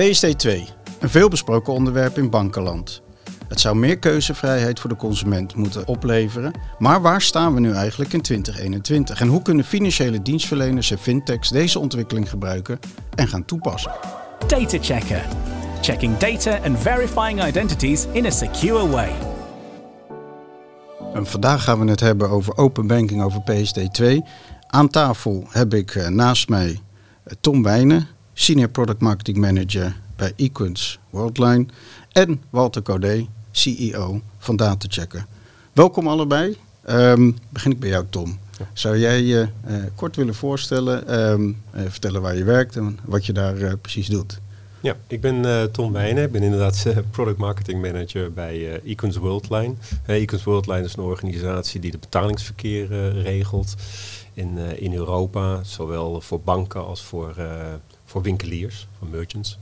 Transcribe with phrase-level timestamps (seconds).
[0.00, 0.48] PSD2,
[1.00, 3.02] een veelbesproken onderwerp in bankenland.
[3.48, 6.52] Het zou meer keuzevrijheid voor de consument moeten opleveren.
[6.78, 9.20] Maar waar staan we nu eigenlijk in 2021?
[9.20, 12.78] En hoe kunnen financiële dienstverleners en fintechs deze ontwikkeling gebruiken
[13.14, 13.92] en gaan toepassen?
[14.46, 15.24] Data Checker.
[15.80, 19.10] Checking data and verifying identities in a secure way.
[21.14, 24.04] En vandaag gaan we het hebben over open banking, over PSD2.
[24.66, 26.80] Aan tafel heb ik eh, naast mij
[27.24, 31.66] eh, Tom Wijnen, Senior Product Marketing Manager bij Equins Worldline.
[32.12, 35.26] En Walter Codé, CEO van DataChecker.
[35.72, 36.56] Welkom allebei.
[36.90, 38.38] Um, begin ik bij jou, Tom.
[38.72, 43.26] Zou jij je uh, kort willen voorstellen, um, uh, vertellen waar je werkt en wat
[43.26, 44.40] je daar uh, precies doet?
[44.80, 46.24] Ja, ik ben Tom Wijnen.
[46.24, 49.74] Ik ben inderdaad Product Marketing Manager bij Econs Worldline.
[50.06, 53.74] Econs Worldline is een organisatie die de betalingsverkeer regelt
[54.32, 55.62] in, in Europa.
[55.64, 57.34] Zowel voor banken als voor,
[58.12, 59.58] voor winkeliers, voor merchants.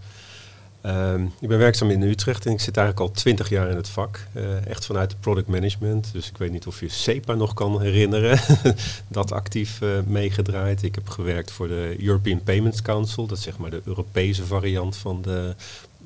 [0.87, 3.89] Um, ik ben werkzaam in Utrecht en ik zit eigenlijk al twintig jaar in het
[3.89, 4.27] vak.
[4.35, 6.13] Uh, echt vanuit product management.
[6.13, 8.41] Dus ik weet niet of je SEPA nog kan herinneren.
[9.09, 10.83] dat actief uh, meegedraaid.
[10.83, 13.27] Ik heb gewerkt voor de European Payments Council.
[13.27, 15.55] Dat is zeg maar de Europese variant van de,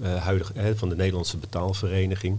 [0.03, 2.39] uh, huidige, van de Nederlandse betaalvereniging.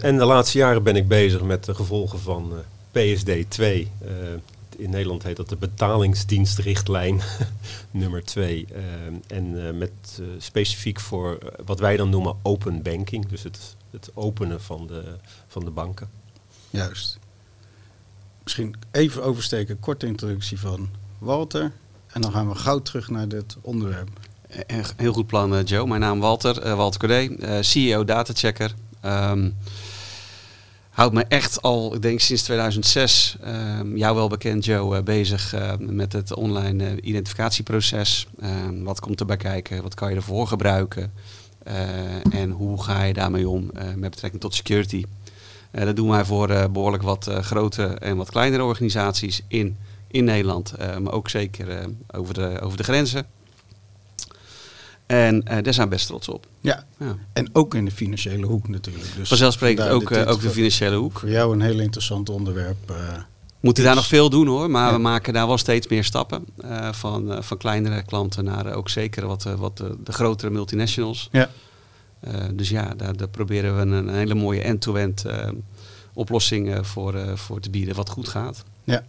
[0.00, 2.52] en de laatste jaren ben ik bezig met de gevolgen van
[2.92, 3.90] PSD 2
[4.78, 7.20] in Nederland heet dat de betalingsdienstrichtlijn
[7.90, 8.66] nummer 2.
[8.70, 8.78] Uh,
[9.26, 14.10] en uh, met uh, specifiek voor wat wij dan noemen open banking, dus het, het
[14.14, 16.08] openen van de, van de banken.
[16.70, 17.18] Juist.
[18.42, 21.72] Misschien even oversteken, korte introductie van Walter.
[22.06, 24.08] En dan gaan we gauw terug naar dit onderwerp.
[24.96, 25.86] Heel goed plan, Joe.
[25.86, 28.74] Mijn naam Walter, Walter Codé, CEO Datachecker.
[29.04, 29.56] Um,
[30.98, 35.54] houdt me echt al, ik denk sinds 2006, uh, jou wel bekend Joe, uh, bezig
[35.54, 38.26] uh, met het online uh, identificatieproces.
[38.40, 39.82] Ehm, wat komt erbij kijken?
[39.82, 41.12] Wat kan je ervoor gebruiken?
[42.30, 45.04] en hoe ga je daarmee om met betrekking tot security?
[45.70, 49.76] dat doen wij voor behoorlijk wat grote en wat kleinere organisaties in,
[50.06, 53.26] in Nederland, maar ook zeker over, de, over de grenzen.
[55.08, 56.46] En uh, daar zijn we best trots op.
[56.60, 56.84] Ja.
[56.98, 57.16] ja.
[57.32, 59.06] en ook in de financiële hoek natuurlijk.
[59.16, 61.18] Dus Vanzelfsprekend ook, uh, ook de financiële hoek.
[61.18, 62.90] Voor jou een heel interessant onderwerp.
[62.90, 62.96] Uh,
[63.60, 64.92] Moeten daar nog veel doen hoor, maar ja.
[64.92, 66.46] we maken daar wel steeds meer stappen.
[66.90, 71.28] van, van kleinere klanten naar ook zeker wat, wat de grotere multinationals.
[71.32, 71.50] Ja.
[72.52, 75.54] dus ja, daar, daar, proberen we een, hele mooie end-to-end -end,
[76.12, 78.64] oplossing voor, voor te bieden wat goed gaat.
[78.84, 79.04] Ja,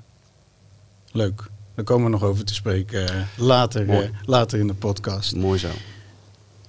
[1.12, 1.50] leuk.
[1.80, 5.36] Daar komen we nog over te spreken uh, later, uh, later in de podcast.
[5.36, 5.68] Mooi zo.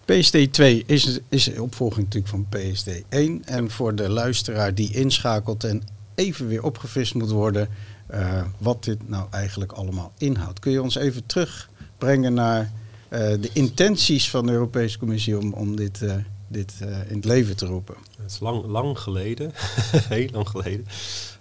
[0.01, 3.45] PSD2 is, is een opvolging natuurlijk van PSD1.
[3.45, 5.83] En voor de luisteraar die inschakelt en
[6.15, 7.69] even weer opgevist moet worden...
[8.15, 10.59] Uh, wat dit nou eigenlijk allemaal inhoudt.
[10.59, 12.73] Kun je ons even terugbrengen naar
[13.09, 15.39] de intenties van de Europese Commissie...
[15.39, 16.01] om, om dit,
[16.49, 16.73] dit
[17.09, 17.95] in het leven te roepen?
[18.23, 19.53] Het is lang, lang geleden,
[20.09, 20.87] heel lang geleden...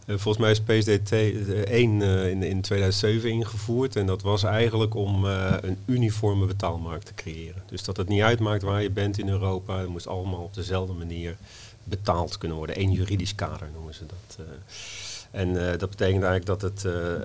[0.09, 3.96] Uh, volgens mij is PSD 1 uh, in, in 2007 ingevoerd.
[3.96, 7.64] En dat was eigenlijk om een uniforme betaalmarkt te creëren.
[7.66, 9.80] Dus dat het niet uitmaakt waar je bent in Europa.
[9.80, 11.38] Het moest allemaal op dezelfde manier
[11.84, 12.80] betaald kunnen worden.
[12.80, 14.46] Eén juridisch kader noemen ze dat.
[15.31, 16.84] en dat betekent eigenlijk dat het,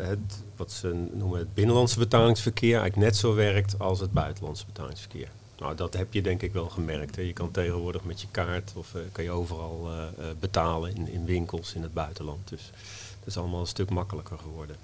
[0.09, 5.28] het, wat ze noemen het binnenlandse betalingsverkeer eigenlijk net zo werkt als het buitenlandse betalingsverkeer.
[5.64, 7.16] Nou, dat heb je denk ik wel gemerkt.
[7.16, 7.22] Hè.
[7.22, 11.08] Je kan tegenwoordig met je kaart of uh, kan je overal uh, uh, betalen in,
[11.08, 12.48] in, winkels in het buitenland.
[12.48, 12.70] Dus
[13.19, 14.76] dat is allemaal een stuk makkelijker geworden.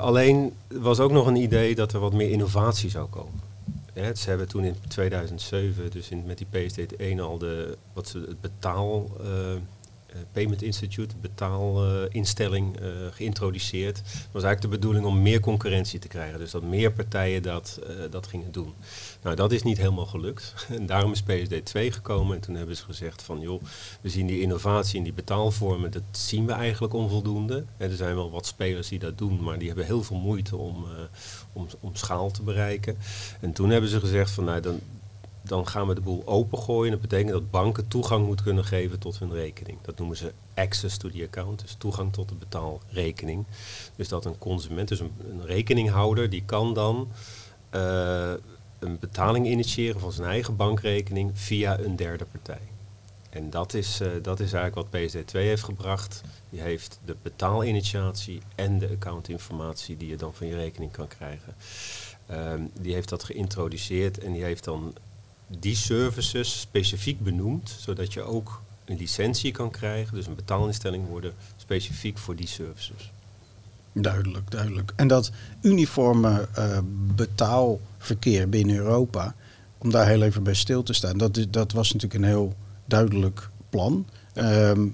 [0.00, 3.40] alleen was ook nog een idee dat er wat meer innovatie zou komen.
[3.94, 8.40] Ze hebben toen in 2007, dus in, met die PSD1 al de, wat ze het
[8.40, 9.26] betaal eh,
[10.32, 13.96] Payment Institute, betaalinstelling, uh, geïntroduceerd.
[13.96, 16.38] Het was eigenlijk de bedoeling om meer concurrentie te krijgen.
[16.38, 18.72] Dus dat meer partijen dat, uh, dat gingen doen.
[19.22, 20.54] Nou, dat is niet helemaal gelukt.
[20.78, 22.34] En daarom is PSD 2 gekomen.
[22.34, 23.62] En toen hebben ze gezegd van, joh,
[24.00, 27.64] we zien die innovatie in die betaalvormen, dat zien we eigenlijk onvoldoende.
[27.76, 30.56] En er zijn wel wat spelers die dat doen, maar die hebben heel veel moeite
[30.56, 30.84] om,
[31.52, 32.96] om, om schaal te bereiken.
[33.40, 34.80] En toen hebben ze gezegd van, nou, dan,
[35.52, 36.90] dan gaan we de boel opengooien.
[36.90, 39.78] Dat betekent dat banken toegang moeten kunnen geven tot hun rekening.
[39.82, 43.44] Dat noemen ze access to the account, dus toegang tot de betaalrekening.
[43.96, 45.12] Dus dat een consument, dus een,
[45.44, 47.08] rekeninghouder, die kan dan
[47.74, 48.32] uh,
[48.78, 52.68] een betaling initiëren van zijn eigen bankrekening via een derde partij.
[53.30, 56.22] En dat is, uh, dat is eigenlijk wat PSD2 heeft gebracht.
[56.50, 61.54] Die heeft de betaalinitiatie en de accountinformatie die je dan van je rekening kan krijgen.
[62.30, 64.94] Um, die heeft dat geïntroduceerd en die heeft dan
[65.58, 71.32] die services specifiek benoemd, zodat je ook een licentie kan krijgen, dus een betaalinstelling worden
[71.56, 73.12] specifiek voor die services.
[73.92, 74.92] Duidelijk, duidelijk.
[74.96, 76.78] En dat uniforme uh,
[77.14, 79.34] betaalverkeer binnen Europa,
[79.78, 81.18] om daar heel even bij stil te staan.
[81.18, 84.06] Dat, dat was natuurlijk een heel duidelijk plan.
[84.32, 84.88] Ehm,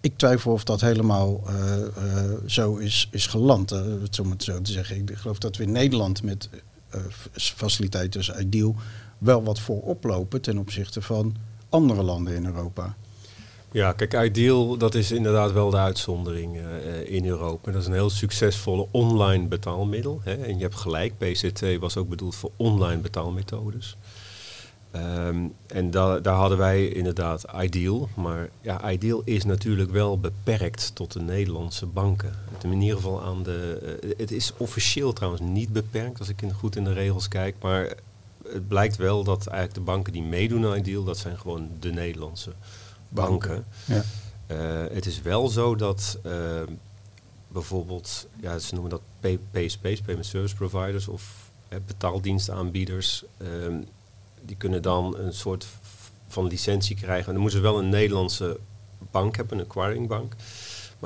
[0.00, 4.42] ik twijfel of dat helemaal eh, eh, zo is, is geland, eh, het om het
[4.42, 4.96] zo te zeggen.
[4.96, 6.48] Ik geloof dat we in Nederland met
[6.88, 7.00] eh,
[7.32, 8.76] faciliteiten als Ideal
[9.18, 11.34] wel wat voorop lopen ten opzichte van
[11.68, 12.96] andere landen in Europa.
[13.70, 17.70] Ja, kijk, Ideal, dat is inderdaad wel de uitzondering eh, in Europa.
[17.70, 20.20] Dat is een heel succesvolle online betaalmiddel.
[20.24, 20.34] Hè.
[20.34, 23.96] En je hebt gelijk, PCT was ook bedoeld voor online betaalmethodes.
[24.90, 25.36] Ehm,
[25.66, 28.08] en da daar hadden wij inderdaad Ideal.
[28.14, 32.32] Maar ja, Ideal is natuurlijk wel beperkt tot de Nederlandse banken.
[32.62, 33.78] In ieder geval aan de...
[34.02, 37.54] eh, het is officieel trouwens niet beperkt, als ik in, goed in de regels kijk.
[37.60, 37.94] Maar
[38.52, 41.92] het blijkt wel dat eigenlijk de banken die meedoen aan Ideal, dat zijn gewoon de
[41.92, 42.52] Nederlandse
[43.08, 43.64] banken.
[43.84, 44.02] Ja.
[44.46, 46.62] Eh, het is wel zo dat eh,
[47.48, 49.02] bijvoorbeeld, ja, ze noemen dat
[49.50, 51.50] PSP's, Payment Service Providers of
[51.86, 53.80] betaaldienstaanbieders, ehm,
[54.44, 55.66] die kunnen dan een soort
[56.28, 57.26] van licentie krijgen.
[57.26, 58.58] En dan moeten ze wel een Nederlandse
[59.10, 60.34] bank hebben, een acquiringbank.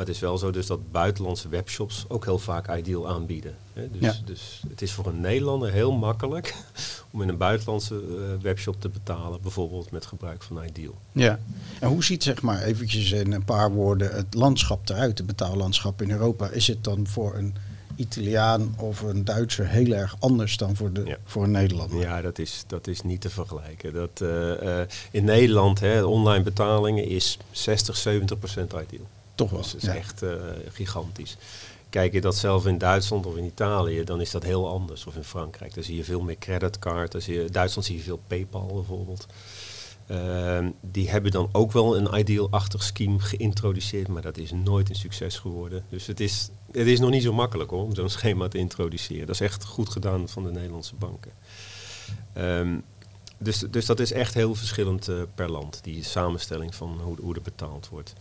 [0.00, 3.54] Maar het is wel zo dus dat buitenlandse webshops ook heel vaak Ideal aanbieden.
[3.72, 3.90] Hè.
[3.90, 4.14] Dus, Ja.
[4.24, 6.54] dus het is voor een Nederlander heel makkelijk
[7.10, 10.94] om in een buitenlandse eh, webshop te betalen, bijvoorbeeld met gebruik van Ideal.
[11.12, 11.38] Ja.
[11.80, 16.02] En hoe ziet zeg maar eventjes in een paar woorden het landschap eruit, het betaallandschap
[16.02, 16.48] in Europa?
[16.48, 17.54] Is het dan voor een
[17.96, 21.16] Italiaan of een Duitser heel erg anders dan voor, de, Ja.
[21.24, 22.00] voor een Nederlander?
[22.00, 23.92] Ja, dat is, dat is niet te vergelijken.
[23.92, 29.06] Dat, eh, eh, in Nederland, hè, online betalingen is 60, 70 procent ideal.
[29.40, 29.60] Toch wel.
[29.60, 29.94] Dus is ja.
[29.94, 30.32] echt eh,
[30.72, 31.36] gigantisch.
[31.88, 35.06] Kijk je dat zelf in Duitsland of in Italië, dan is dat heel anders.
[35.06, 37.12] Of in Frankrijk, daar zie je veel meer creditcard.
[37.12, 39.26] Daar zie je, in Duitsland zie je veel PayPal bijvoorbeeld.
[40.06, 44.94] Ehm, die hebben dan ook wel een ideal-achtig scheme geïntroduceerd, maar dat is nooit een
[44.94, 45.84] succes geworden.
[45.88, 49.26] Dus het is, het is nog niet zo makkelijk hoor, om zo'n schema te introduceren.
[49.26, 51.32] Dat is echt goed gedaan van de Nederlandse banken.
[52.32, 52.76] Ehm,
[53.38, 57.34] dus, dus dat is echt heel verschillend eh, per land, die samenstelling van hoe, hoe
[57.34, 58.14] er betaald wordt.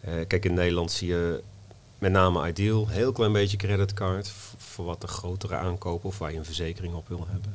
[0.00, 1.42] Eh, kijk, in Nederland zie je
[1.98, 6.38] met name Ideal, heel klein beetje creditcard voor wat de grotere aankopen of waar je
[6.38, 7.54] een verzekering op wil hebben.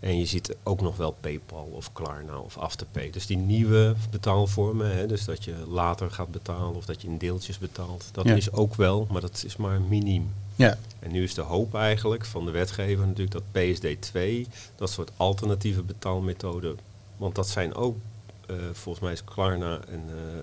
[0.00, 3.10] En je ziet ook nog wel PayPal of Klarna of Afterpay.
[3.10, 7.18] Dus die nieuwe betaalvormen, hè, dus dat je later gaat betalen of dat je in
[7.18, 8.34] deeltjes betaalt, dat Ja.
[8.34, 10.30] is ook wel, maar dat is maar miniem.
[10.56, 10.78] Ja.
[10.98, 14.46] En nu is de hoop eigenlijk van de wetgever natuurlijk dat PSD2,
[14.76, 16.78] dat soort alternatieve betaalmethoden,
[17.16, 17.96] want dat zijn ook,
[18.72, 20.40] volgens mij is Klarna en, eh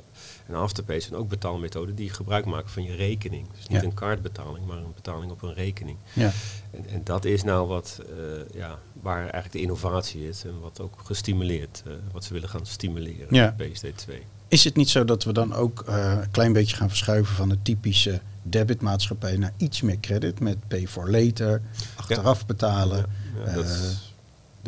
[0.47, 3.47] en Afterpay zijn ook betaalmethoden die gebruik maken van je rekening.
[3.55, 3.87] Dus niet Ja.
[3.87, 5.97] een kaartbetaling, maar een betaling op een rekening.
[6.13, 6.31] Ja.
[6.71, 10.79] En, en dat is nou wat, eh, ja, waar eigenlijk de innovatie is en wat
[10.81, 13.55] ook gestimuleerd, eh, wat ze willen gaan stimuleren Ja.
[13.57, 14.13] met PSD2.
[14.47, 17.49] Is het niet zo dat we dan ook eh, een klein beetje gaan verschuiven van
[17.49, 21.61] de typische debitmaatschappij naar iets meer credit met pay for later,
[21.95, 23.05] achteraf betalen?
[23.37, 23.71] Ja, ja, dat, Eh,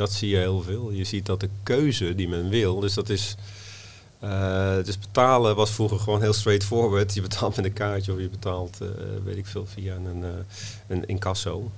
[0.01, 0.91] dat zie je heel veel.
[0.91, 3.35] Je ziet dat de keuze die men wil, dus dat is.
[4.19, 7.13] eh, dus betalen was vroeger gewoon heel straightforward.
[7.13, 8.87] Je betaalt met een kaartje of je betaalt, eh,
[9.23, 10.29] weet ik veel, via een, eh,
[10.87, 11.71] een incasso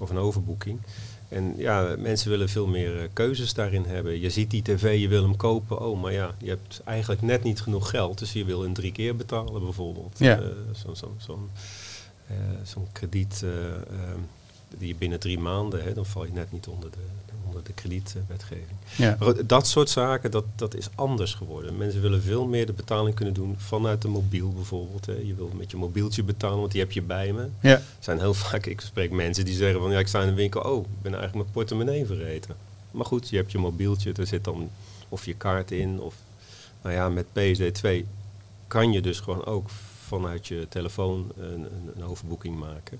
[0.00, 0.78] of een overboeking.
[1.28, 4.20] En ja, mensen willen veel meer keuzes daarin hebben.
[4.20, 5.80] Je ziet die tv, je wil hem kopen.
[5.80, 8.18] Oh, maar ja, je hebt eigenlijk net niet genoeg geld.
[8.18, 10.18] Dus je wil een drie keer betalen bijvoorbeeld.
[10.18, 10.40] Ja.
[10.72, 11.50] Zo'n zo, zo'n
[12.26, 14.20] eh, zo'n krediet eh, ehm,
[14.78, 16.96] die je binnen drie maanden, hè, dan val je net niet onder de,
[17.46, 18.76] onder de kredietwetgeving.
[18.96, 19.16] ja.
[19.20, 21.76] Maar dat soort zaken, dat, dat is anders geworden.
[21.76, 25.06] Mensen willen veel meer de betaling kunnen doen vanuit de mobiel bijvoorbeeld.
[25.06, 25.12] Hè.
[25.12, 27.48] Je wil met je mobieltje betalen, want die heb je bij me.
[27.60, 27.82] ja.
[27.98, 30.60] Zijn heel vaak, ik spreek mensen die zeggen van ja, ik sta in de winkel,
[30.60, 32.56] oh, ik ben eigenlijk mijn portemonnee vergeten.
[32.90, 34.70] Maar goed, je hebt je mobieltje, er zit dan
[35.08, 36.14] of je kaart in, of
[36.82, 38.06] nou ja, met PSD2
[38.66, 39.68] kan je dus gewoon ook
[40.06, 42.98] vanuit je telefoon een, een, een overboeking maken.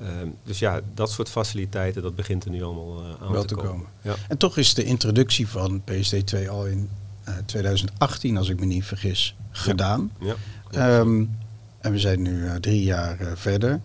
[0.00, 3.54] Ehm, dus ja, dat soort faciliteiten, dat begint er nu allemaal eh, aan Wel te,
[3.54, 3.70] komen.
[3.70, 3.86] komen.
[4.02, 4.14] Ja.
[4.28, 6.88] En toch is de introductie van PSD2 al in
[7.24, 10.12] eh, 2018, als ik me niet vergis, gedaan.
[10.20, 10.34] Ja,
[10.70, 11.24] Ehm,
[11.80, 13.80] en we zijn nu eh, drie jaar eh, verder.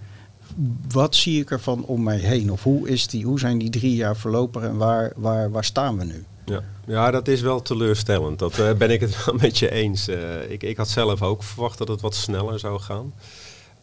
[0.91, 2.51] Wat zie ik ervan om mij heen?
[2.51, 5.97] Of hoe, is die, hoe zijn die drie jaar verlopen en waar, waar, waar staan
[5.97, 6.25] we nu?
[6.45, 6.63] Ja.
[6.87, 8.39] ja, dat is wel teleurstellend.
[8.39, 10.07] Dat eh, ben ik het wel met je eens.
[10.07, 13.13] Eh, ik, ik had zelf ook verwacht dat het wat sneller zou gaan.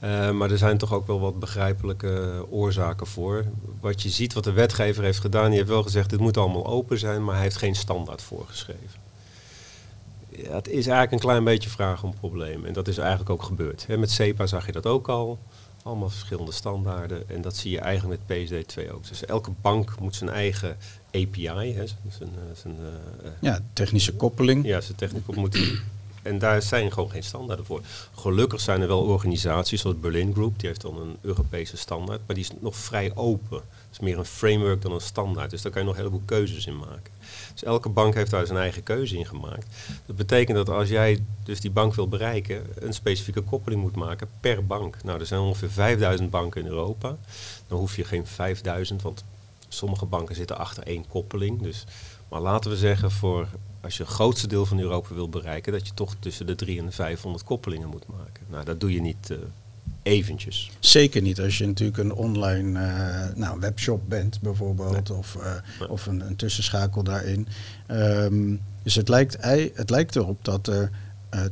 [0.03, 3.45] Eh, maar er zijn toch ook wel wat begrijpelijke oorzaken voor.
[3.81, 6.67] Wat je ziet, wat de wetgever heeft gedaan, die heeft wel gezegd, dit moet allemaal
[6.67, 9.01] open zijn, maar hij heeft geen standaard voorgeschreven.
[10.29, 12.67] Ja, het is eigenlijk een klein beetje vraag om problemen.
[12.67, 13.87] En dat is eigenlijk ook gebeurd.
[13.89, 15.39] Met SEPA zag je dat ook al.
[15.83, 17.29] Allemaal verschillende standaarden.
[17.29, 19.09] En dat zie je eigenlijk met PSD2 ook.
[19.09, 20.77] Dus elke bank moet zijn eigen
[21.13, 22.77] API, hè, zijn, zijn, eh, zijn,
[23.23, 24.67] eh, Ja, technische koppeling.
[24.67, 25.59] ja, zijn techniek op moet
[26.23, 27.81] En daar zijn gewoon geen standaarden voor.
[28.15, 32.37] Gelukkig zijn er wel organisaties zoals Berlin Group, die heeft dan een Europese standaard, maar
[32.37, 33.57] die is nog vrij open.
[33.59, 35.51] Het is meer een framework dan een standaard.
[35.51, 37.13] Dus daar kan je nog een heleboel keuzes in maken.
[37.53, 39.67] Dus elke bank heeft daar zijn eigen keuze in gemaakt.
[40.07, 44.29] Dat betekent dat als jij dus die bank wil bereiken, een specifieke koppeling moet maken
[44.41, 44.97] per bank.
[45.03, 47.17] Nou, er zijn ongeveer 5000 banken in Europa.
[47.69, 49.25] Dan hoef je geen 5000, want
[49.69, 51.63] sommige banken zitten achter één koppeling.
[51.63, 51.85] Dus,
[52.33, 53.49] maar laten we zeggen, voor
[53.81, 56.99] als je het grootste deel van Europa wil bereiken, dat je toch tussen de 300
[56.99, 58.45] en 500 koppelingen moet maken.
[58.51, 59.39] Nou, dat doe je niet uh,
[60.03, 60.71] eventjes.
[60.81, 66.07] Zeker niet als je natuurlijk een online uh, nou, webshop bent bijvoorbeeld, of, uh, of
[66.07, 67.49] een, een, tussenschakel daarin.
[67.91, 69.37] Um, dus het lijkt,
[69.75, 70.91] het lijkt erop dat er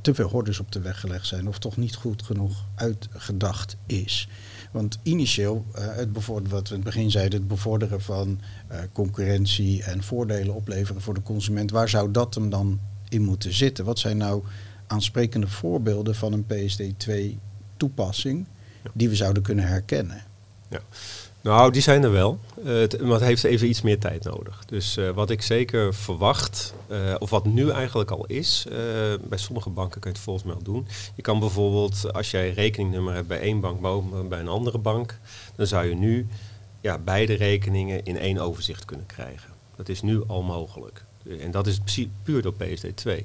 [0.00, 4.28] te veel hordes op de weg gelegd zijn, of toch niet goed genoeg uitgedacht is.
[4.70, 8.40] Want initieel, uh, het bevorderen, wat we in het begin zeiden, het bevorderen van
[8.72, 13.54] uh, concurrentie en voordelen opleveren voor de consument, waar zou dat hem dan in moeten
[13.54, 13.84] zitten?
[13.84, 14.42] Wat zijn nou
[14.86, 17.38] aansprekende voorbeelden van een PSD2
[17.76, 18.46] toepassing
[18.92, 20.22] die we zouden kunnen herkennen?
[20.68, 20.80] Ja.
[21.42, 22.38] Nou, die zijn er wel.
[22.64, 24.64] Uh, het, maar het heeft even iets meer tijd nodig.
[24.66, 28.66] Dus uh, wat ik zeker verwacht, uh, of wat nu eigenlijk al is,
[29.28, 30.86] bij sommige banken kun je het volgens mij al doen.
[31.14, 35.18] Je kan bijvoorbeeld, als jij rekeningnummer hebt bij één bank, maar bij een andere bank,
[35.56, 36.26] dan zou je nu
[36.80, 39.50] ja, beide rekeningen in één overzicht kunnen krijgen.
[39.76, 41.04] Dat is nu al mogelijk.
[41.40, 41.80] En dat is
[42.22, 43.24] puur door PSD2.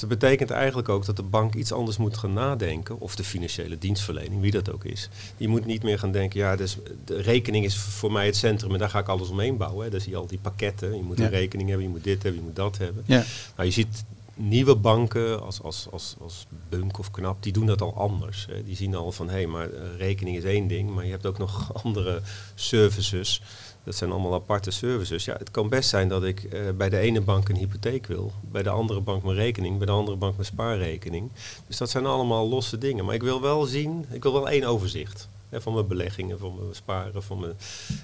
[0.00, 3.24] Dus dat betekent eigenlijk ook dat de bank iets anders moet gaan nadenken, of de
[3.24, 5.08] financiële dienstverlening, wie dat ook is.
[5.36, 8.72] Die moet niet meer gaan denken, ja, dus de rekening is voor mij het centrum
[8.72, 9.84] en daar ga ik alles omheen bouwen.
[9.84, 9.90] Hè.
[9.90, 12.40] Dan zie je al die pakketten, je moet een rekening hebben, je moet dit hebben,
[12.40, 13.02] je moet dat hebben.
[13.06, 13.24] Ja.
[13.56, 17.80] Nou, je ziet nieuwe banken als, als, als, als Bunk of Knap, die doen dat
[17.80, 18.46] al anders.
[18.50, 18.64] Hè.
[18.64, 21.38] Die zien al van, hé, hey, maar rekening is één ding, maar je hebt ook
[21.38, 22.20] nog andere
[22.54, 23.42] services.
[23.88, 25.24] Dat zijn allemaal aparte services.
[25.24, 28.32] Ja, het kan best zijn dat ik uh, bij de ene bank een hypotheek wil,
[28.40, 31.30] bij de andere bank mijn rekening, bij de andere bank mijn spaarrekening.
[31.66, 33.04] Dus dat zijn allemaal losse dingen.
[33.04, 36.54] Maar ik wil wel zien, ik wil wel één overzicht hè, van mijn beleggingen, van
[36.54, 37.22] mijn sparen.
[37.22, 37.52] Van mijn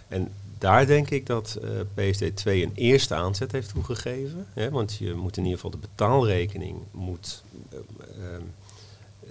[0.08, 4.46] en daar denk ik dat uh, PSD2 een eerste aanzet heeft toegegeven.
[4.52, 7.42] Hè, want je moet in ieder geval de betaalrekening moet.
[7.72, 7.80] Uh,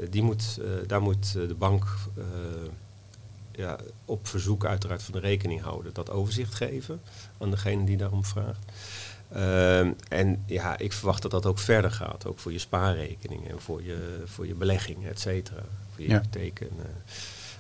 [0.10, 1.86] die moet, daar moet de bank
[3.56, 7.02] ja, op verzoek uiteraard van de rekening houden, dat overzicht geven
[7.38, 8.72] aan degene die daarom vraagt.
[9.36, 9.80] Uh,
[10.10, 13.84] en ja, ik verwacht dat dat ook verder gaat, ook voor je spaarrekeningen en voor
[13.84, 15.64] je, voor je beleggingen, et cetera.
[15.94, 16.20] Voor je ja.
[16.20, 16.70] hypotheken.
[16.80, 16.86] Uh,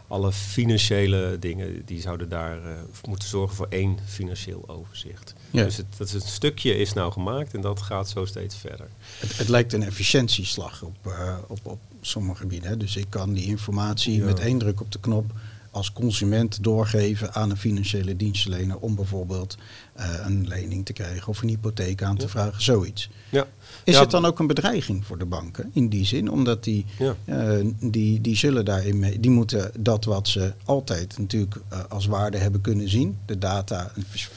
[0.07, 2.71] alle financiële dingen die zouden daar uh,
[3.07, 5.33] moeten zorgen voor één financieel overzicht.
[5.51, 5.63] Ja.
[5.63, 8.87] Dus het, dat is een stukje is nou gemaakt en dat gaat zo steeds verder.
[9.19, 12.69] Het, het lijkt een efficiëntieslag op, uh, op, op sommige gebieden.
[12.69, 12.77] Hè?
[12.77, 14.25] Dus ik kan die informatie ja.
[14.25, 15.31] met één druk op de knop
[15.73, 19.57] als consument doorgeven aan een financiële dienstverlener om bijvoorbeeld
[19.99, 22.29] uh, een lening te krijgen of een hypotheek aan te ja.
[22.29, 23.09] vragen, zoiets.
[23.29, 23.47] Ja.
[23.83, 26.31] Is ja, het dan ook een bedreiging voor de banken in die zin?
[26.31, 26.85] Omdat die,
[27.25, 32.05] uh, die, die zullen daarin mee, die moeten dat wat ze altijd natuurlijk uh, als
[32.05, 33.91] waarde hebben kunnen zien, de data,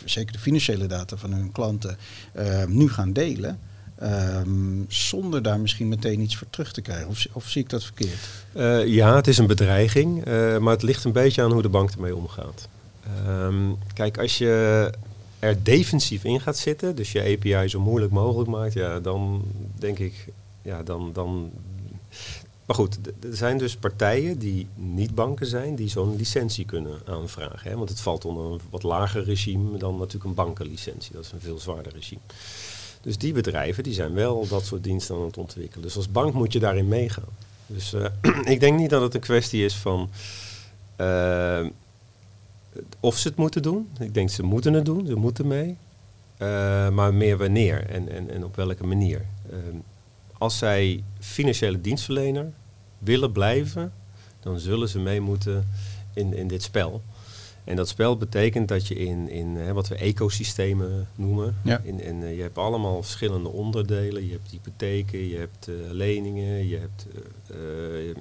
[0.05, 1.97] zeker de financiële data van hun klanten,
[2.69, 3.59] nu gaan delen.
[4.03, 7.09] Um, zonder daar misschien meteen iets voor terug te krijgen.
[7.09, 8.29] Of, of zie ik dat verkeerd?
[8.57, 11.69] Uh, ja, het is een bedreiging, uh, maar het ligt een beetje aan hoe de
[11.69, 12.69] bank ermee omgaat.
[13.29, 14.93] Um, kijk, als je
[15.39, 19.45] er defensief in gaat zitten, dus je API zo moeilijk mogelijk maakt, ja, dan
[19.79, 20.27] denk ik,
[20.63, 21.11] ja, dan.
[21.13, 21.51] dan
[22.67, 27.71] maar goed, er zijn dus partijen die niet banken zijn, die zo'n licentie kunnen aanvragen.
[27.71, 27.77] Hè?
[27.77, 31.13] Want het valt onder een wat lager regime dan natuurlijk een bankenlicentie.
[31.13, 32.21] Dat is een veel zwaarder regime.
[33.07, 35.83] Dus die bedrijven die zijn wel dat soort diensten aan het ontwikkelen.
[35.83, 37.37] Dus als bank moet je daarin meegaan.
[37.67, 38.07] Dus uh,
[38.55, 40.11] ik denk niet dat het een kwestie is van
[41.01, 41.67] uh,
[43.01, 43.89] of ze het moeten doen.
[43.99, 45.77] Ik denk ze moeten het doen, ze moeten mee.
[46.39, 49.25] Uh, maar meer wanneer en, en, en op welke manier.
[50.39, 52.53] als zij financiële dienstverlener
[52.99, 53.93] willen blijven,
[54.41, 55.69] dan zullen ze mee moeten
[56.15, 57.03] in, in dit spel.
[57.67, 61.57] En dat spel betekent dat je in, in hè, wat we ecosystemen noemen.
[61.65, 61.81] Ja.
[61.83, 64.27] In, in, uh, je hebt allemaal verschillende onderdelen.
[64.27, 67.07] Je hebt hypotheken, je hebt uh, leningen, je hebt,
[67.51, 67.57] uh,
[68.07, 68.15] je,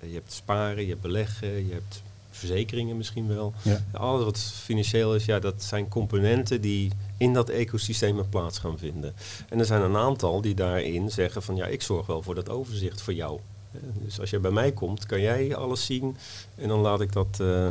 [0.00, 3.52] je, hebt sparen, je hebt beleggen, je hebt verzekeringen misschien wel.
[3.62, 3.84] Ja.
[3.92, 9.14] Alles wat financieel is, ja, dat zijn componenten die in dat ecosysteem plaats gaan vinden.
[9.48, 12.48] En er zijn een aantal die daarin zeggen van ja, ik zorg wel voor dat
[12.48, 13.40] overzicht voor jou.
[13.80, 16.16] Dus als je bij mij komt, kan jij alles zien
[16.54, 17.68] en dan laat ik dat, uh,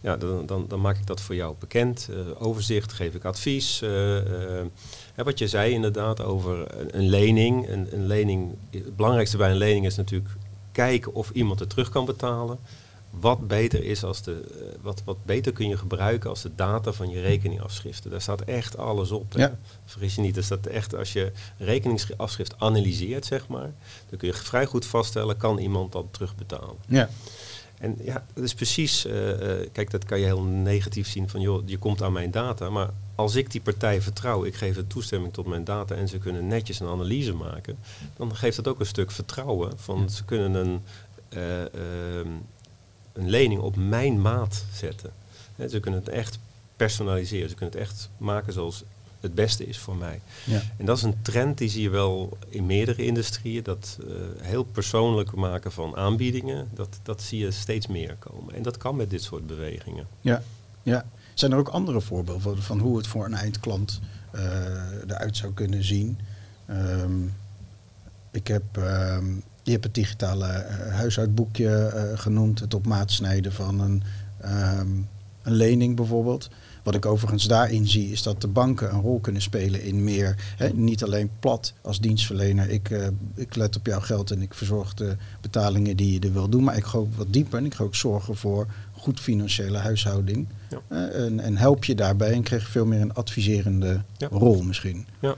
[0.00, 2.08] ja, dan, dan, dan, maak ik dat voor jou bekend.
[2.10, 3.82] Uh, overzicht, geef ik advies.
[3.82, 4.18] Uh,
[5.14, 7.68] wat je zei inderdaad over een, een lening.
[7.68, 8.54] Een, een, lening.
[8.70, 10.30] Het belangrijkste bij een lening is natuurlijk
[10.72, 12.58] kijken of iemand het terug kan betalen.
[13.10, 16.92] Wat beter is als de, eh, wat, wat beter kun je gebruiken als de data
[16.92, 18.10] van je rekeningafschriften.
[18.10, 19.32] Daar staat echt alles op.
[19.36, 19.58] Ja.
[19.84, 23.72] Vergis je niet, er staat echt, als je rekeningafschrift analyseert, zeg maar,
[24.08, 26.76] dan kun je vrij goed vaststellen, kan iemand dat terugbetalen.
[26.86, 27.08] Ja,
[27.78, 31.40] En ja, dat is precies, eh, eh, kijk, dat kan je heel negatief zien van,
[31.40, 34.86] joh, je komt aan mijn data, maar als ik die partij vertrouw, ik geef de
[34.86, 37.78] toestemming tot mijn data en ze kunnen netjes een analyse maken,
[38.16, 40.82] dan geeft dat ook een stuk vertrouwen van ze kunnen een,
[41.28, 42.28] eh, ehm,
[43.20, 45.12] een lening op mijn maat zetten.
[45.68, 46.38] Ze kunnen het echt
[46.76, 48.84] personaliseren, ze kunnen het echt maken zoals
[49.20, 50.20] het beste is voor mij.
[50.44, 50.62] ja.
[50.76, 53.62] En dat is een trend die zie je wel in meerdere industrieën.
[53.62, 54.14] Dat eh,
[54.46, 58.54] heel persoonlijk maken van aanbiedingen, dat, dat zie je steeds meer komen.
[58.54, 60.06] En dat kan met dit soort bewegingen.
[60.20, 60.42] Ja,
[60.82, 61.04] ja.
[61.34, 64.00] Zijn er ook andere voorbeelden van, van hoe het voor een eindklant
[64.30, 64.42] eh,
[65.06, 66.18] eruit zou kunnen zien?
[66.66, 67.22] Ehm,
[68.30, 69.24] ik heb, ehm,
[69.70, 74.02] je hebt het digitale eh, huishoudboekje eh, genoemd, het op maat snijden van een,
[74.40, 74.88] ehm,
[75.42, 76.48] een lening bijvoorbeeld.
[76.82, 80.54] Wat ik overigens daarin zie, is dat de banken een rol kunnen spelen in meer,
[80.56, 82.70] hè, niet alleen plat als dienstverlener.
[82.70, 86.32] Ik, eh, ik let op jouw geld en ik verzorg de betalingen die je er
[86.32, 86.64] wil doen.
[86.64, 90.48] Maar ik ga ook wat dieper en ik ga ook zorgen voor goed financiële huishouding.
[90.70, 91.10] Ja.
[91.12, 94.28] En, en help je daarbij en krijg je veel meer een adviserende Ja.
[94.30, 95.06] rol misschien.
[95.20, 95.34] Ja.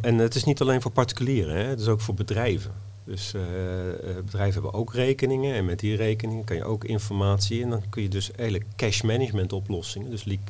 [0.00, 1.62] En het is niet alleen voor particulieren, hè?
[1.62, 2.70] het is ook voor bedrijven.
[3.08, 7.62] Dus eh, eh, bedrijven hebben ook rekeningen en met die rekeningen kan je ook informatie
[7.62, 10.40] en dan kun je dus hele cash management oplossingen, dus li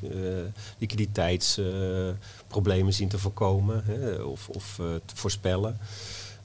[0.79, 4.23] liquiditeitsproblemen zien te voorkomen hè?
[4.23, 5.79] of, of eh, te voorspellen.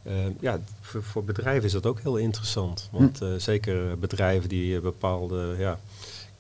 [0.04, 2.90] Eh, ja, voor, voor bedrijven is dat ook heel interessant.
[2.92, 5.80] Want eh, zeker bedrijven die eh, bepaalde ja,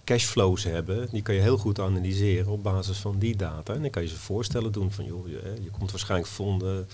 [0.03, 3.73] cashflows hebben, die kan je heel goed analyseren op basis van die data.
[3.73, 6.85] En dan kan je ze voorstellen doen van, joh, je, komt waarschijnlijk volgende,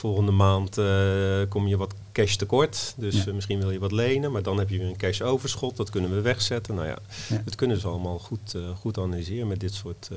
[0.00, 0.86] volgende maand eh,
[1.48, 2.94] kom je wat cash tekort.
[2.96, 3.26] Dus Ja.
[3.26, 5.76] eh, misschien wil je wat lenen, maar dan heb je weer een cash overschot.
[5.76, 6.74] Dat kunnen we wegzetten.
[6.74, 7.42] Nou ja, Ja.
[7.44, 10.10] dat kunnen ze allemaal goed, eh, goed analyseren met dit soort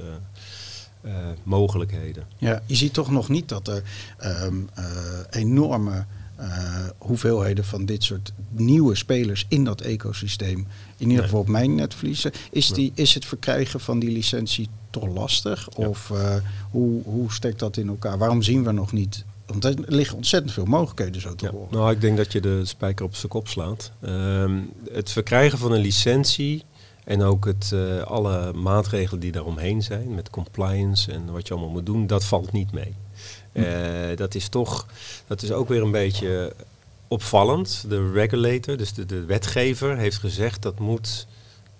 [1.43, 2.27] mogelijkheden.
[2.37, 3.83] Ja, je ziet toch nog niet dat er
[4.17, 4.83] ehm, eh,
[5.29, 6.05] enorme
[6.97, 10.65] hoeveelheden van dit soort nieuwe spelers in dat ecosysteem, in
[10.97, 11.23] ieder Nee.
[11.23, 15.69] geval op mijn netvliezen, is, die, is het verkrijgen van die licentie toch lastig?
[15.77, 15.87] Ja.
[15.87, 16.11] Of
[16.71, 18.17] hoe, hoe steekt dat in elkaar?
[18.17, 19.25] Waarom zien we nog niet?
[19.45, 21.67] Want er liggen ontzettend veel mogelijkheden zo te Ja, horen.
[21.71, 23.91] nou, ik denk dat je de spijker op zijn kop slaat.
[24.01, 24.59] Ehm,
[24.91, 26.63] het verkrijgen van een licentie
[27.03, 31.71] en ook het, eh, alle maatregelen die daaromheen zijn, met compliance en wat je allemaal
[31.71, 32.93] moet doen, dat valt niet mee.
[33.51, 34.87] Eh, dat is toch,
[35.27, 36.53] dat is ook weer een beetje
[37.07, 37.85] opvallend.
[37.89, 41.27] De regulator, dus de, de wetgever, heeft gezegd dat moet,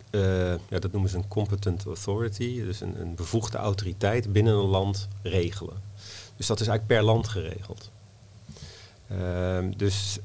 [0.09, 0.21] eh,
[0.69, 5.07] ja, dat noemen ze een competent authority, dus een, een bevoegde autoriteit binnen een land
[5.21, 5.75] regelen.
[6.43, 7.91] Dus dat is eigenlijk per land geregeld.
[9.07, 10.19] Ehm, dus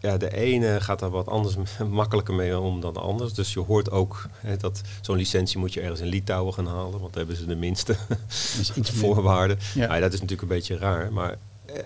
[0.00, 1.56] ja, de ene gaat daar wat anders
[1.90, 3.34] makkelijker mee om dan de ander.
[3.34, 7.00] Dus je hoort ook hè, dat zo'n licentie moet je ergens in Litouwen gaan halen,
[7.00, 7.96] want daar hebben ze de minste
[9.00, 9.58] voorwaarden.
[9.74, 9.94] Ja.
[9.94, 10.00] Ja.
[10.00, 11.82] dat is natuurlijk een beetje raar, maar eh,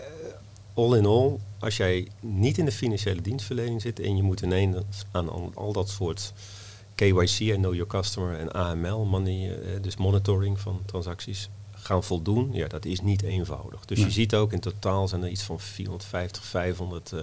[0.74, 4.76] all in all, als jij niet in de financiële dienstverlening zit en je moet ineens
[5.10, 6.32] aan al, al dat soort
[6.94, 11.48] KYC en Know Your Customer en AML, money, eh, dus monitoring van transacties,
[11.82, 13.84] gaan voldoen, ja, dat is niet eenvoudig.
[13.84, 14.06] Dus Nee.
[14.06, 17.20] je ziet ook in totaal zijn er iets van 450, 500 eh,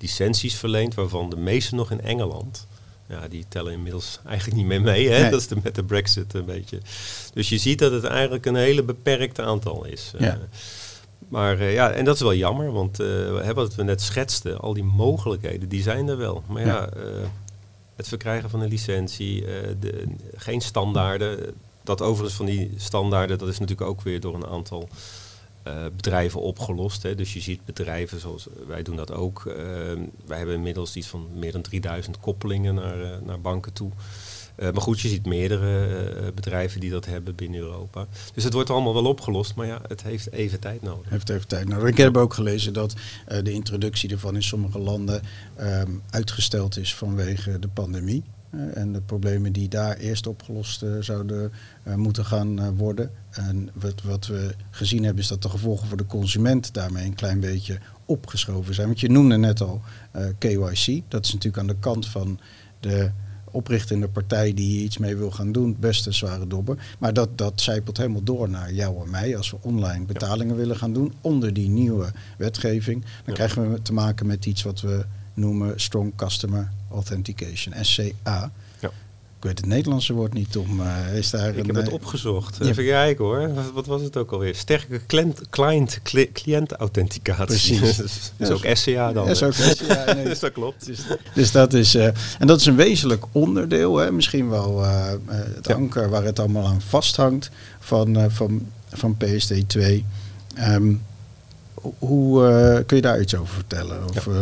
[0.00, 2.66] licenties verleend, waarvan de meeste nog in Engeland.
[3.08, 5.08] Ja, die tellen inmiddels eigenlijk niet meer mee.
[5.08, 5.20] Hè?
[5.20, 5.30] Nee.
[5.30, 6.80] Dat is de, met de brexit een beetje.
[7.34, 10.12] Dus je ziet dat het eigenlijk een hele beperkt aantal is.
[10.18, 10.32] Ja.
[10.32, 10.38] Eh,
[11.28, 12.96] maar eh, ja, en dat is wel jammer, want
[13.54, 16.42] wat we net schetsten, al die mogelijkheden, die zijn er wel.
[16.48, 16.88] Maar ja, Ja.
[17.96, 19.44] het verkrijgen van een licentie,
[19.80, 20.04] de,
[20.36, 21.54] geen standaarden.
[21.84, 24.88] Dat overigens van die standaarden, dat is natuurlijk ook weer door een aantal
[25.62, 27.02] eh, bedrijven opgelost.
[27.02, 27.14] Hè.
[27.14, 29.46] Dus je ziet bedrijven zoals wij doen dat ook.
[29.46, 29.54] Eh,
[30.26, 33.90] wij hebben inmiddels iets van meer dan 3000 koppelingen naar, eh, naar banken toe.
[34.54, 38.06] Eh, maar goed, je ziet meerdere eh, bedrijven die dat hebben binnen Europa.
[38.34, 41.10] Dus het wordt allemaal wel opgelost, maar ja, het heeft even tijd nodig.
[41.10, 41.88] Heeft even tijd nodig.
[41.88, 42.94] Ik heb ook gelezen dat
[43.26, 45.22] eh, de introductie ervan in sommige landen
[45.56, 48.22] ehm, uitgesteld is vanwege de pandemie.
[48.52, 53.10] Eh, en de problemen die daar eerst opgelost eh, zouden eh, moeten gaan worden.
[53.30, 57.14] En wat, wat we gezien hebben is dat de gevolgen voor de consument daarmee een
[57.14, 58.86] klein beetje opgeschoven zijn.
[58.86, 59.80] Want je noemde net al
[60.38, 61.02] KYC.
[61.08, 62.38] Dat is natuurlijk aan de kant van
[62.80, 63.10] de
[63.50, 66.94] oprichtende partij die hier iets mee wil gaan doen, best een zware dobber.
[66.98, 70.76] Maar dat, dat zijpelt helemaal door naar jou en mij als we online betalingen willen
[70.76, 73.00] gaan doen onder die nieuwe wetgeving.
[73.00, 73.32] Dan Ja.
[73.32, 78.50] krijgen we te maken met iets wat we noemen Strong Customer Authentication, SCA.
[78.80, 78.90] Ja.
[79.38, 80.80] Ik weet het Nederlandse woord niet om.
[80.80, 82.56] Uh, is daar ik een, heb het eh, opgezocht.
[82.60, 82.64] ja.
[82.66, 83.54] Even kijken hoor.
[83.54, 84.54] Wat, wat was het ook alweer?
[84.54, 87.46] Sterke client, client, cli- cliëntauthenticatie.
[87.78, 87.96] Precies.
[87.96, 89.28] dat is, dat is ook SCA dan.
[89.28, 90.24] Is ook SCA, nee.
[90.32, 90.86] dus dat klopt.
[90.86, 90.98] Dus,
[91.34, 92.06] dus dat is, eh,
[92.38, 96.38] en dat is een wezenlijk onderdeel, hè, misschien wel eh, eh, het anker waar het
[96.38, 100.04] allemaal aan vasthangt van, eh, van, van PSD2.
[100.54, 100.94] Ehm,
[101.74, 104.08] ho- hoe eh, kun je daar iets over vertellen?
[104.08, 104.34] Of, eh,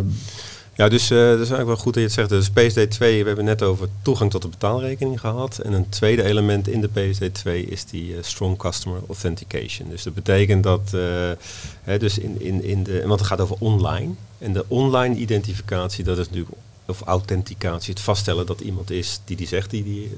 [0.80, 2.28] Ja, dus eh, dat is eigenlijk wel goed dat je het zegt.
[2.28, 5.58] Dus PSD2, we hebben net over toegang tot de betaalrekening gehad.
[5.58, 9.88] En een tweede element in de PSD2 is die eh, Strong Customer Authentication.
[9.88, 11.00] Dus dat betekent dat, eh,
[11.82, 14.12] hè, dus in, in, in de, want het gaat over online.
[14.38, 19.36] En de online identificatie, dat is natuurlijk, of authenticatie, het vaststellen dat iemand is die
[19.36, 20.12] die zegt die die,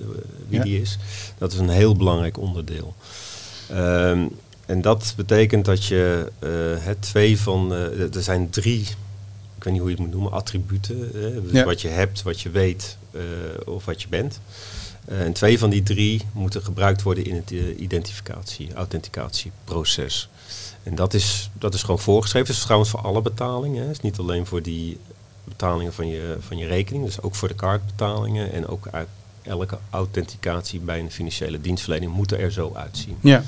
[0.48, 0.64] wie Ja.
[0.64, 0.98] die is.
[1.38, 2.94] Dat is een heel belangrijk onderdeel.
[3.68, 4.26] Ehm,
[4.66, 6.30] en dat betekent dat je
[6.80, 8.86] het twee van, er zijn drie
[9.62, 11.10] ik weet niet hoe je het moet noemen, attributen.
[11.14, 11.42] Hè?
[11.42, 11.64] Dus Ja.
[11.64, 13.20] wat je hebt, wat je weet eh,
[13.64, 14.40] of wat je bent.
[15.04, 20.28] Eh, en twee van die drie moeten gebruikt worden in het eh, identificatie, authenticatieproces.
[20.82, 22.46] En dat is, dat is gewoon voorgeschreven.
[22.48, 23.82] Dat is trouwens voor alle betalingen.
[23.82, 24.98] Het is niet alleen voor die
[25.44, 29.08] betalingen van je, van je rekening, dus ook voor de kaartbetalingen en ook uit
[29.42, 33.16] elke authenticatie bij een financiële dienstverlening moet er zo uitzien.
[33.20, 33.44] ja,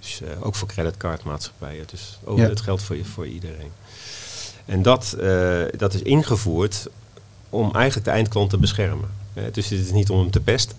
[0.00, 1.84] Dus ook voor creditcardmaatschappijen.
[1.90, 2.48] Dus over, Ja.
[2.50, 3.70] het geldt voor, je, voor iedereen.
[4.66, 6.86] En dat, eh, dat is ingevoerd
[7.50, 9.08] om eigenlijk de eindklant te beschermen.
[9.34, 10.76] Eh, dus het is niet om hem te pesten,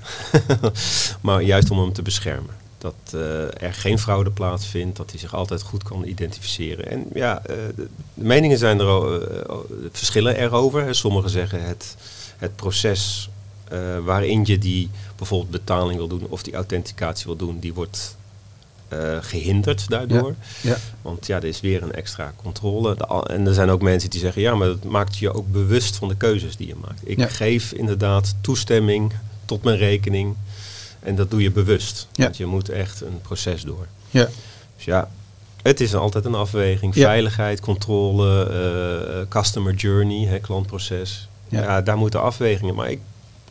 [1.21, 2.55] maar juist om hem te beschermen.
[2.77, 6.87] Dat eh, er geen fraude plaatsvindt, dat hij zich altijd goed kan identificeren.
[6.87, 7.41] En ja,
[7.75, 9.21] de, meningen zijn er al,
[9.91, 10.95] verschillen erover.
[10.95, 11.95] Sommigen zeggen het,
[12.37, 13.29] het proces
[14.03, 18.16] waarin je die bijvoorbeeld betaling wil doen of die authenticatie wil doen, die wordt
[18.87, 20.35] eh, gehinderd daardoor.
[20.61, 22.95] ja, Want ja, er is weer een extra controle.
[22.95, 25.95] De en er zijn ook mensen die zeggen, ja, maar dat maakt je ook bewust
[25.95, 27.01] van de keuzes die je maakt.
[27.03, 27.27] Ik Ja.
[27.27, 29.13] geef inderdaad toestemming
[29.45, 30.35] tot mijn rekening.
[30.99, 32.07] En dat doe je bewust.
[32.13, 33.87] Want je moet echt een proces door.
[34.09, 34.27] ja,
[34.75, 35.09] Dus ja,
[35.61, 36.93] het is altijd een afweging.
[36.93, 41.27] Veiligheid, controle, eh, customer journey, hè, klantproces.
[41.49, 41.81] Ja.
[41.81, 42.75] Daar moeten afwegingen.
[42.75, 42.99] Maar ik,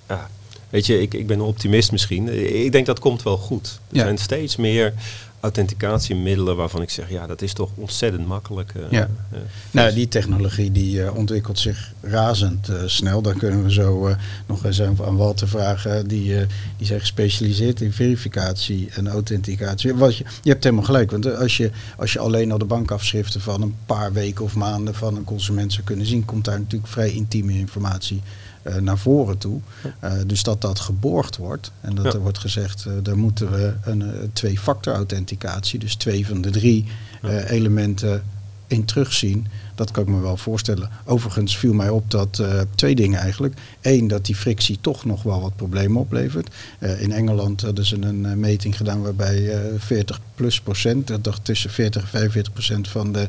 [0.09, 0.29] ja,
[0.71, 2.29] weet je, ik, ik ben een optimist misschien.
[2.65, 3.81] Ik denk dat komt wel goed.
[3.91, 4.03] Er Ja.
[4.03, 4.95] zijn steeds meer
[5.41, 8.73] authenticatiemiddelen waarvan ik zeg, ja, dat is toch ontzettend makkelijk.
[8.75, 9.09] eh, Ja.
[9.33, 9.39] eh,
[9.71, 13.23] Nou, die technologie die eh, ontwikkelt zich razend snel.
[13.23, 14.15] Daar kunnen we zo
[14.47, 16.09] nog eens aan, Walter vragen.
[16.09, 16.35] Die,
[16.77, 19.95] die zijn gespecialiseerd in verificatie en authenticatie.
[19.95, 21.11] Wat je, je hebt helemaal gelijk.
[21.11, 24.95] Want als je, als je alleen al de bankafschriften van een paar weken of maanden
[24.95, 28.23] van een consument zou kunnen zien, komt daar natuurlijk vrij intieme informatie
[28.81, 29.61] naar voren toe.
[30.01, 31.73] Eh, dus dat dat geborgd wordt.
[31.81, 36.27] En dat er wordt gezegd, eh, daar moeten we een eh, twee-factor authenticatie, dus twee
[36.27, 36.85] van de drie
[37.23, 38.23] eh, elementen
[38.67, 39.47] in terugzien.
[39.77, 40.91] Dat kan ik me wel voorstellen.
[41.05, 43.55] Overigens viel mij op dat eh, twee dingen eigenlijk.
[43.81, 46.49] Eén, dat die frictie toch nog wel wat problemen oplevert.
[46.79, 51.25] Eh, in Engeland hadden ze een eh, meting gedaan waarbij eh 40 plus procent, dat
[51.25, 53.27] dacht tussen 40 en 45 procent van de,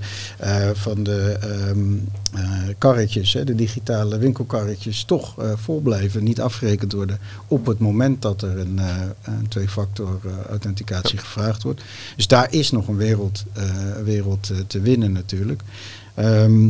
[0.74, 1.94] van de ehm,
[2.34, 8.22] eh, karretjes, hè, de digitale winkelkarretjes, toch vol blijven, niet afgerekend worden op het moment
[8.22, 8.80] dat er een,
[9.24, 11.82] een twee-factor authenticatie gevraagd wordt.
[12.16, 13.44] Dus daar is nog een wereld,
[14.04, 15.62] wereld te winnen natuurlijk.
[16.17, 16.69] Ehm,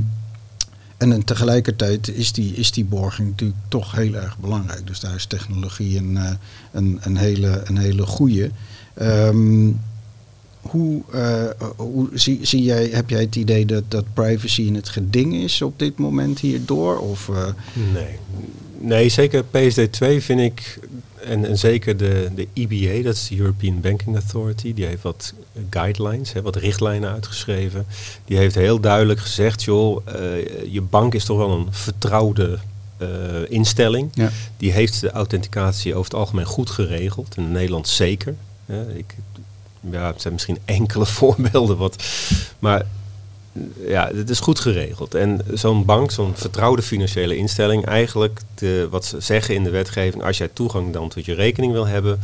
[0.98, 4.88] en tegelijkertijd is die, is die borging natuurlijk toch heel erg belangrijk.
[4.88, 6.32] Dus daar is technologie een, eh,
[6.72, 8.52] een, een, hele, een hele goede.
[8.94, 9.70] Ehm,
[10.62, 14.90] hoe, eh, hoe zie, zie jij, heb jij het idee dat, dat privacy in het
[14.90, 16.98] geding is op dit moment hierdoor?
[17.00, 17.46] Of, eh,
[17.94, 18.16] Nee.
[18.80, 20.80] nee, zeker PSD2 vind ik,
[21.28, 25.34] en, en zeker de, de EBA, dat is de European Banking Authority, die heeft wat
[25.70, 27.86] guidelines, hè, wat richtlijnen uitgeschreven.
[28.26, 32.60] Die heeft heel duidelijk gezegd, joh, eh, je bank is toch wel een vertrouwde
[32.98, 33.08] eh,
[33.48, 34.10] instelling.
[34.14, 34.30] ja.
[34.58, 38.36] Die heeft de authenticatie over het algemeen goed geregeld, in Nederland zeker.
[38.66, 38.94] Hè.
[38.94, 39.16] ik,
[39.92, 42.04] ja, het zijn misschien enkele voorbeelden, wat,
[42.60, 42.86] maar
[43.88, 45.16] ja, het is goed geregeld.
[45.16, 50.24] En zo'n bank, zo'n vertrouwde financiële instelling, eigenlijk de, wat ze zeggen in de wetgeving,
[50.24, 52.20] als jij toegang dan tot je rekening wil hebben,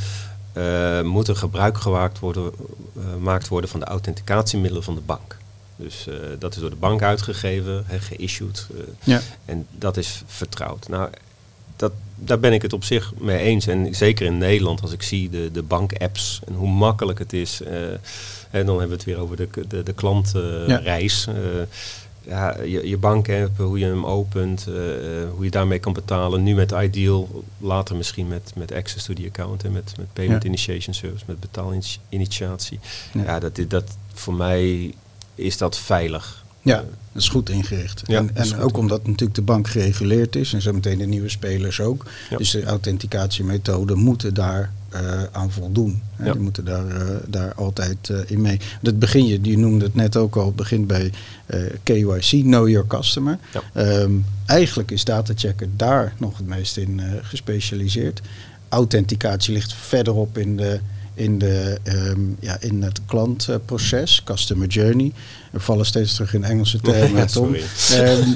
[0.54, 2.52] eh, moet er gebruik gemaakt worden,
[2.96, 5.38] eh, gemaakt worden van de authenticatiemiddelen van de bank.
[5.76, 8.68] Dus eh, dat is door de bank uitgegeven, geissued.
[9.04, 9.22] Ja.
[9.46, 10.88] en dat is vertrouwd.
[10.88, 11.10] Nou,
[11.84, 13.68] dat, daar ben ik het op zich mee eens.
[13.68, 17.62] En zeker in Nederland, als ik zie de, de bankapps en hoe makkelijk het is.
[17.62, 17.82] eh,
[18.52, 21.28] en dan hebben we het weer over de, de, de klantreis.
[22.28, 24.74] ja, je, je bankapp, hoe je hem opent, eh,
[25.36, 26.44] hoe je daarmee kan betalen.
[26.44, 30.44] Nu met Ideal, later misschien met, met access to the account en met, met payment
[30.44, 30.50] Ja.
[30.50, 32.80] initiation service, met betaalinitiatie.
[33.14, 33.24] Ja.
[33.24, 34.94] Ja, dat, dat voor mij
[35.36, 36.43] is dat veilig.
[36.64, 36.76] Ja,
[37.12, 38.02] dat is goed ingericht.
[38.06, 41.06] Ja, en en goed ook omdat natuurlijk de bank gereguleerd is en zo meteen de
[41.06, 42.06] nieuwe spelers ook.
[42.30, 42.38] Ja.
[42.38, 46.02] Dus de authenticatiemethoden moeten daar eh, aan voldoen.
[46.16, 46.26] Hè.
[46.26, 46.32] Ja.
[46.32, 48.60] Die moeten daar, eh, daar altijd eh, in mee.
[48.82, 51.12] Dat begin je, je noemde het net ook al, het begint bij
[51.46, 53.38] eh, KYC, Know Your Customer.
[53.74, 54.12] Ehm,
[54.46, 58.22] eigenlijk is datachecker daar nog het meest in eh, gespecialiseerd.
[58.70, 60.80] Authenticatie ligt verderop in de
[61.14, 65.12] in, de, ehm, ja, in het klantproces, customer journey.
[65.52, 67.56] We vallen steeds terug in Engelse termen, Ja, Tom.
[67.92, 68.30] Ehm,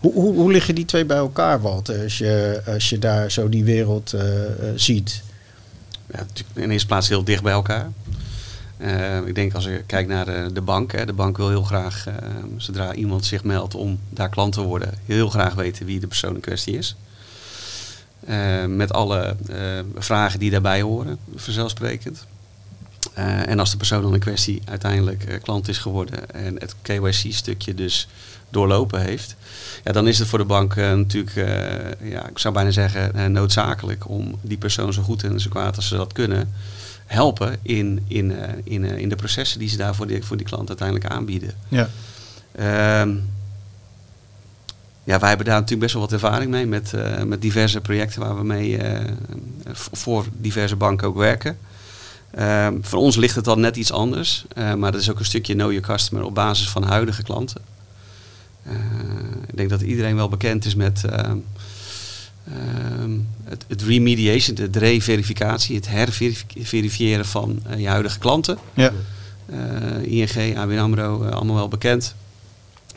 [0.00, 3.48] hoe, hoe, hoe liggen die twee bij elkaar, Walter, als je, als je daar zo
[3.48, 5.22] die wereld eh, eh, ziet?
[6.10, 7.90] Ja, natuurlijk in eerste plaats heel dicht bij elkaar.
[8.76, 10.92] Eh, ik denk als je kijkt naar de, de bank.
[10.92, 12.06] Hè, de bank wil heel graag,
[12.56, 16.34] zodra iemand zich meldt om daar klant te worden, heel graag weten wie de persoon
[16.34, 16.96] in kwestie is.
[18.26, 19.56] Eh, met alle eh,
[19.94, 22.26] vragen die daarbij horen, vanzelfsprekend.
[23.14, 27.74] Eh, en als de persoon dan in kwestie uiteindelijk klant is geworden en het KYC-stukje
[27.74, 28.08] dus
[28.50, 29.36] doorlopen heeft,
[29.84, 31.34] ja, dan is het voor de bank natuurlijk,
[32.02, 35.88] ja, ik zou bijna zeggen, noodzakelijk om die persoon zo goed en zo kwaad als
[35.88, 36.52] ze dat kunnen
[37.06, 38.32] helpen in, in,
[38.64, 41.54] in, in de processen die ze daar voor die, voor die klant uiteindelijk aanbieden.
[41.68, 41.88] Ja.
[42.52, 43.16] Ehm,
[45.04, 48.20] ja, wij hebben daar natuurlijk best wel wat ervaring mee met, eh, met diverse projecten
[48.20, 49.12] waar we mee eh,
[49.72, 51.58] voor diverse banken ook werken.
[52.30, 55.24] Ehm, voor ons ligt het dan net iets anders, eh, maar dat is ook een
[55.24, 57.60] stukje know your customer op basis van huidige klanten.
[58.62, 58.72] Eh,
[59.46, 61.36] ik denk dat iedereen wel bekend is met ehm,
[62.44, 63.10] ehm,
[63.44, 68.58] het, het remediation, de re-verificatie, het herverifiëren van eh, je huidige klanten.
[68.74, 68.92] Ja.
[69.46, 72.14] Eh, ING, ABN AMRO, eh, allemaal wel bekend.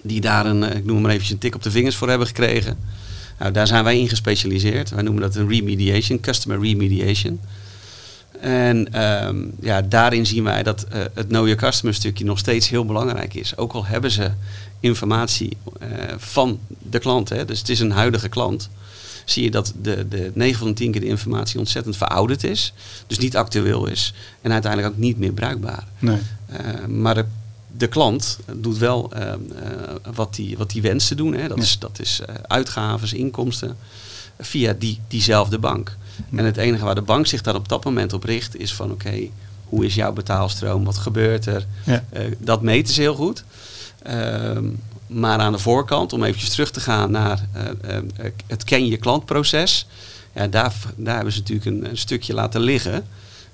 [0.08, 2.28] Die daar een, eh, ik noem maar eventjes een tik op de vingers voor hebben
[2.28, 2.78] gekregen.
[3.40, 4.90] Nou, daar zijn wij in gespecialiseerd.
[4.90, 7.40] Wij noemen dat een remediation, customer remediation.
[8.40, 12.70] En ehm, ja, daarin zien wij dat eh, het know your customer stukje nog steeds
[12.70, 13.58] heel belangrijk is.
[13.58, 14.32] Ook al hebben ze
[14.80, 18.70] informatie eh, van de klant, hè, dus het is een huidige klant,
[19.26, 22.74] zie je dat de, de 9 van de 10 keer de informatie ontzettend verouderd is.
[23.08, 25.88] Dus niet actueel is en uiteindelijk ook niet meer bruikbaar.
[26.00, 26.18] Nee.
[26.88, 27.26] Maar de,
[27.78, 29.38] de klant doet wel eh, eh,
[30.14, 31.34] wat hij wat die wenst te doen.
[31.34, 31.48] Hè.
[31.48, 31.64] Dat Ja.
[31.64, 33.78] is, dat is eh, uitgaven, inkomsten
[34.40, 35.98] via die, diezelfde bank.
[36.36, 38.92] En het enige waar de bank zich dan op dat moment op richt is van
[38.92, 39.28] oké,
[39.66, 40.84] hoe is jouw betaalstroom?
[40.84, 41.66] Wat gebeurt er?
[41.86, 42.04] Ja.
[42.10, 43.44] Eh, dat meten ze heel goed.
[44.04, 44.66] Ehm,
[45.08, 47.46] maar aan de voorkant, om eventjes terug te gaan naar
[48.48, 49.88] het ken je klantproces.
[50.36, 53.06] Ja, daar, daar hebben ze natuurlijk een, een stukje laten liggen.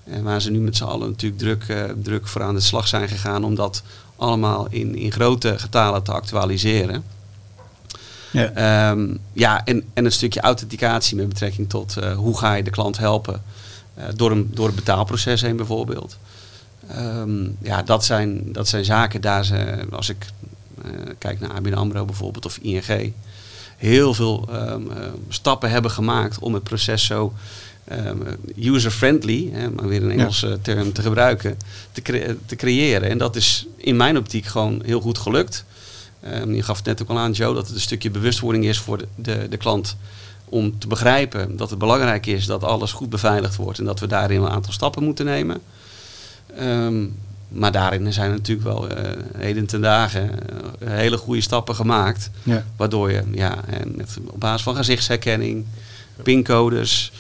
[0.03, 3.07] En waar ze nu met z'n allen natuurlijk druk, druk voor aan de slag zijn
[3.09, 3.83] gegaan om dat
[4.23, 7.03] allemaal in, in grote getalen te actualiseren.
[8.31, 8.51] Ja.
[8.51, 12.69] Ehm, ja, en, en een stukje authenticatie met betrekking tot eh, hoe ga je de
[12.69, 13.41] klant helpen
[13.93, 16.17] eh, door, een, door het betaalproces heen bijvoorbeeld.
[16.87, 20.25] Ehm, ja, dat zijn, dat zijn zaken daar ze, als ik
[20.83, 23.13] eh, kijk naar ABN AMRO bijvoorbeeld of ING,
[23.77, 27.33] heel veel ehm, eh, stappen hebben gemaakt om het proces zo
[28.59, 30.13] user-friendly, hè, maar weer een Ja.
[30.13, 31.57] Engelse term te gebruiken,
[31.91, 33.09] te, cre- te creëren.
[33.09, 35.65] En dat is in mijn optiek gewoon heel goed gelukt.
[36.21, 38.79] Ehm, je gaf het net ook al aan, Joe, dat het een stukje bewustwording is
[38.79, 39.97] voor de, de, de klant.
[40.45, 44.07] Om te begrijpen dat het belangrijk is dat alles goed beveiligd wordt en dat we
[44.07, 45.61] daarin een aantal stappen moeten nemen.
[46.57, 47.05] Ehm,
[47.49, 50.29] maar daarin zijn natuurlijk wel eh, heden ten dagen
[50.79, 52.29] eh, hele goede stappen gemaakt.
[52.43, 52.65] Ja.
[52.75, 55.65] Waardoor je ja, met, op basis van gezichtsherkenning,
[56.23, 57.11] pincodes,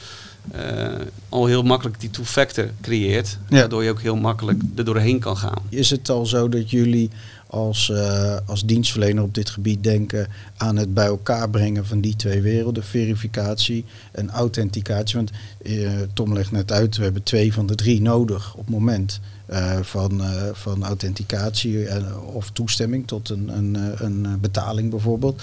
[0.51, 3.37] eh, al heel makkelijk die two-factor creëert.
[3.49, 3.59] Ja.
[3.59, 5.61] Waardoor je ook heel makkelijk er doorheen kan gaan.
[5.69, 7.09] Is het al zo dat jullie
[7.47, 10.27] als, eh, als dienstverlener op dit gebied denken
[10.57, 15.15] aan het bij elkaar brengen van die twee werelden, verificatie en authenticatie?
[15.15, 15.31] Want
[15.63, 19.19] eh, Tom legt net uit, we hebben twee van de drie nodig op het moment
[19.81, 20.21] van,
[20.53, 25.41] van authenticatie en, of toestemming tot een, een, een betaling bijvoorbeeld.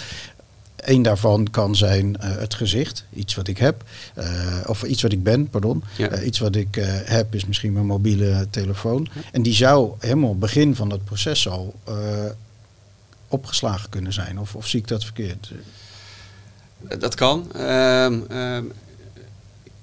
[0.81, 5.13] Eén daarvan kan zijn eh, het gezicht, iets wat ik heb, eh, of iets wat
[5.13, 5.85] ik ben, pardon.
[5.97, 6.09] Ja.
[6.09, 9.09] Eh, iets wat ik heb is misschien mijn mobiele telefoon.
[9.33, 11.75] En die zou helemaal begin van dat proces al
[13.29, 14.39] opgeslagen kunnen zijn.
[14.39, 15.53] Of, of zie ik dat verkeerd?
[16.99, 17.53] Dat kan.
[17.53, 18.65] Ehm, ehm,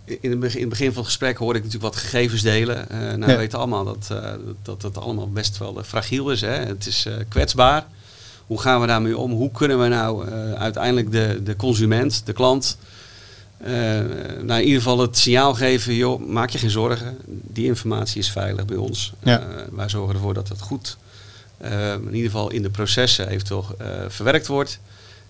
[0.06, 2.86] in, het begin, in het begin van het gesprek hoorde ik natuurlijk wat gegevens delen.
[2.90, 3.26] Nou, Ja.
[3.26, 4.12] we weten allemaal dat,
[4.62, 6.42] dat het allemaal best wel fragiel is.
[6.42, 6.56] Hè?
[6.66, 7.86] Het is kwetsbaar.
[8.48, 9.32] Hoe gaan we daarmee om?
[9.32, 12.78] Hoe kunnen we nou eh, uiteindelijk de, de consument, de klant,
[13.58, 13.72] eh,
[14.42, 17.18] nou in ieder geval het signaal geven, joh, maak je geen zorgen.
[17.26, 19.14] Die informatie is veilig bij ons.
[19.24, 19.40] Ja.
[19.40, 20.98] Eh, wij zorgen ervoor dat het goed,
[21.62, 23.66] in ieder geval in de processen eventueel
[24.08, 24.80] verwerkt wordt.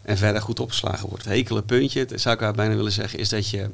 [0.02, 1.24] En verder goed opgeslagen wordt.
[1.24, 3.70] Het hekele puntje, dat zou ik bijna willen zeggen, is dat je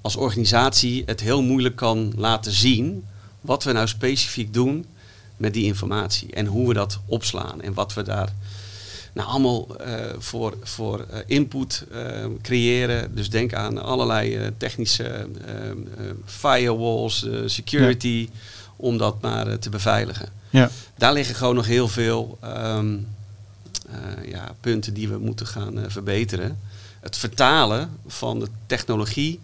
[0.00, 3.04] als organisatie het heel moeilijk kan laten zien
[3.40, 4.86] wat we nou specifiek doen
[5.36, 6.32] met die informatie.
[6.32, 8.32] En hoe we dat opslaan en wat we daar
[9.16, 13.14] Nou, allemaal eh, voor, voor eh, input eh, creëren.
[13.14, 15.28] Dus denk aan allerlei technische
[16.24, 18.28] firewalls, security,
[18.76, 20.28] om dat maar te beveiligen.
[20.50, 20.70] Ja.
[20.96, 22.96] Daar liggen gewoon nog heel veel ehm,
[23.90, 26.58] eh, ja, punten die we moeten gaan verbeteren.
[27.00, 29.40] Het vertalen van de technologie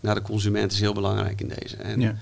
[0.00, 1.76] naar de consument is heel belangrijk in deze.
[1.76, 2.16] En, Ja.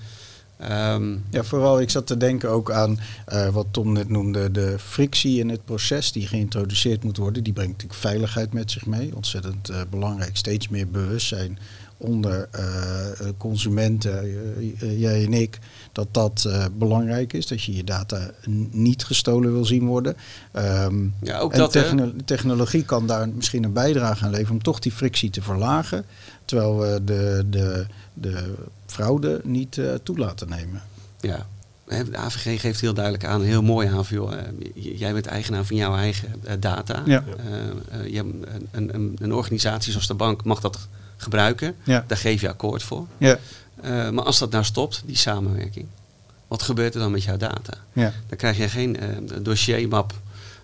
[0.69, 4.75] Ehm, Ja, vooral ik zat te denken ook aan eh, wat Tom net noemde, de
[4.79, 7.43] frictie in het proces die geïntroduceerd moet worden.
[7.43, 9.15] Die brengt natuurlijk veiligheid met zich mee.
[9.15, 10.37] Ontzettend eh, belangrijk.
[10.37, 11.59] Steeds meer bewustzijn
[11.97, 14.29] onder eh, consumenten,
[14.99, 15.59] jij en ik,
[15.91, 17.47] dat dat belangrijk is.
[17.47, 18.31] Dat je je data
[18.71, 20.15] niet gestolen wil zien worden.
[20.51, 21.81] Ehm, ja, ook en dat, hè?
[21.81, 26.05] techno- technologie kan daar misschien een bijdrage aan leveren om toch die frictie te verlagen.
[26.45, 30.81] Terwijl we de, de, de fraude niet eh, toe laten nemen.
[31.19, 31.47] Ja.
[31.87, 34.39] De AVG geeft heel duidelijk aan, heel mooi aan, van, joh, eh,
[34.99, 37.01] jij bent eigenaar van jouw eigen eh, data.
[37.05, 37.23] Ja.
[37.91, 41.75] Een, een, een, organisatie zoals de bank mag dat gebruiken.
[41.83, 42.03] Ja.
[42.07, 43.07] Daar geef je akkoord voor.
[43.17, 43.39] Ja,
[44.11, 45.85] maar als dat nou stopt, die samenwerking,
[46.47, 47.73] wat gebeurt er dan met jouw data?
[47.93, 48.13] ja.
[48.27, 48.97] Dan krijg je geen
[49.41, 50.13] dossiermap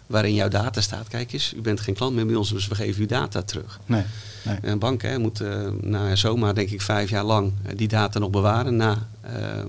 [0.09, 1.07] waarin jouw data staat.
[1.07, 3.79] Kijk eens, u bent geen klant meer bij ons, dus we geven uw data terug.
[3.85, 4.03] Nee,
[4.43, 4.57] nee.
[4.61, 7.87] Een bank hè, moet eh nou, ja, zomaar, denk ik, vijf jaar lang eh, die
[7.87, 9.65] data nog bewaren na eh, eh,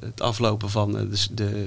[0.00, 1.08] het aflopen van de.
[1.30, 1.66] de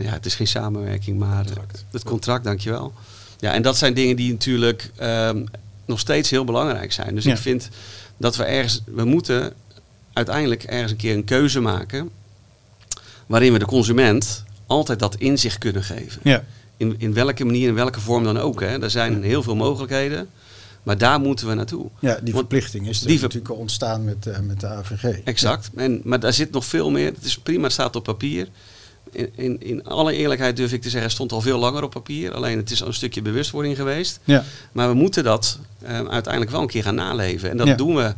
[0.00, 1.84] ja, het is geen samenwerking, maar Contract.
[1.90, 2.92] het contract, dankjewel.
[3.38, 5.44] Ja, en dat zijn dingen die natuurlijk ehm,
[5.84, 7.14] nog steeds heel belangrijk zijn.
[7.14, 7.32] Dus Ja.
[7.32, 7.68] ik vind
[8.16, 9.52] dat we ergens, we moeten
[10.12, 12.10] uiteindelijk ergens een keer een keuze maken
[13.26, 16.20] waarin we de consument altijd dat inzicht kunnen geven.
[16.24, 16.44] Ja,
[16.82, 18.60] In, in welke manier, in welke vorm dan ook.
[18.60, 18.82] Hè.
[18.82, 20.28] Er zijn heel veel mogelijkheden,
[20.82, 21.86] maar daar moeten we naartoe.
[22.00, 25.04] ja die verplichting is die natuurlijk ontstaan met, eh, met de AVG.
[25.24, 25.70] Exact.
[25.76, 27.12] En, maar daar zit nog veel meer.
[27.14, 28.48] Het is prima, het staat op papier.
[29.12, 31.90] In, in, in alle eerlijkheid durf ik te zeggen, het stond al veel langer op
[31.90, 32.32] papier.
[32.34, 34.20] Alleen het is al een stukje bewustwording geweest.
[34.24, 37.50] Ja, Maar we moeten dat eh, uiteindelijk wel een keer gaan naleven.
[37.50, 37.74] En dat Ja.
[37.74, 38.14] doen we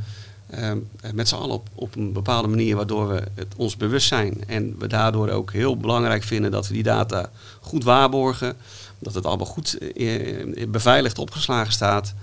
[1.14, 4.44] met z'n allen op, op een bepaalde manier, waardoor we het ons bewust zijn.
[4.46, 8.56] En we daardoor ook heel belangrijk vinden dat we die data goed waarborgen.
[8.98, 12.14] Dat het allemaal goed eh, beveiligd opgeslagen staat.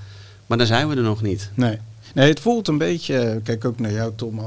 [0.46, 1.50] Maar dan zijn we er nog niet.
[1.54, 1.80] nee.
[2.14, 4.46] Nee, het voelt een beetje, eh, kijk ook naar jou Tom, eh,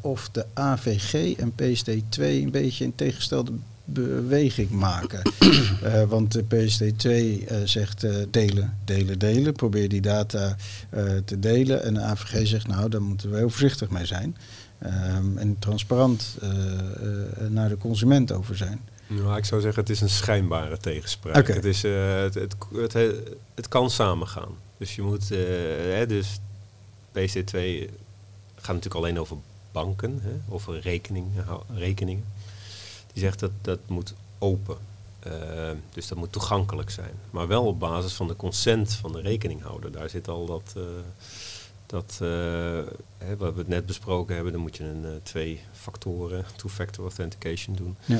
[0.00, 3.52] of de AVG en PSD2 een beetje een tegengestelde
[3.86, 5.22] beweging maken.
[5.82, 7.08] Eh, want de PSD2
[7.46, 9.52] eh, zegt eh, delen, delen, delen.
[9.52, 10.56] Probeer die data
[11.24, 11.82] te delen.
[11.82, 14.36] En de AVG zegt nou, daar moeten we heel voorzichtig mee zijn.
[14.78, 16.38] Ehm, en transparant
[17.48, 18.80] naar de consument over zijn.
[19.06, 21.46] Nou, ik zou zeggen, het is een schijnbare tegenspraak.
[21.46, 22.54] Het, is, het, het,
[22.92, 23.14] het,
[23.54, 24.52] het kan samengaan.
[24.78, 26.38] Dus je moet, hè, dus
[27.12, 27.58] PC2
[28.54, 29.36] gaat natuurlijk alleen over
[29.72, 31.44] banken, hè, over rekeningen,
[31.74, 32.24] rekeningen.
[33.16, 34.76] Die zegt dat dat moet open.
[35.18, 35.32] Eh,
[35.92, 37.14] dus dat moet toegankelijk zijn.
[37.30, 39.92] Maar wel op basis van de consent van de rekeninghouder.
[39.92, 40.82] Daar zit al dat, eh,
[41.86, 42.18] dat
[43.18, 44.52] hè, wat we het net besproken hebben.
[44.52, 47.96] Dan moet je een twee factoren, two-factor authentication doen.
[48.04, 48.18] Ja.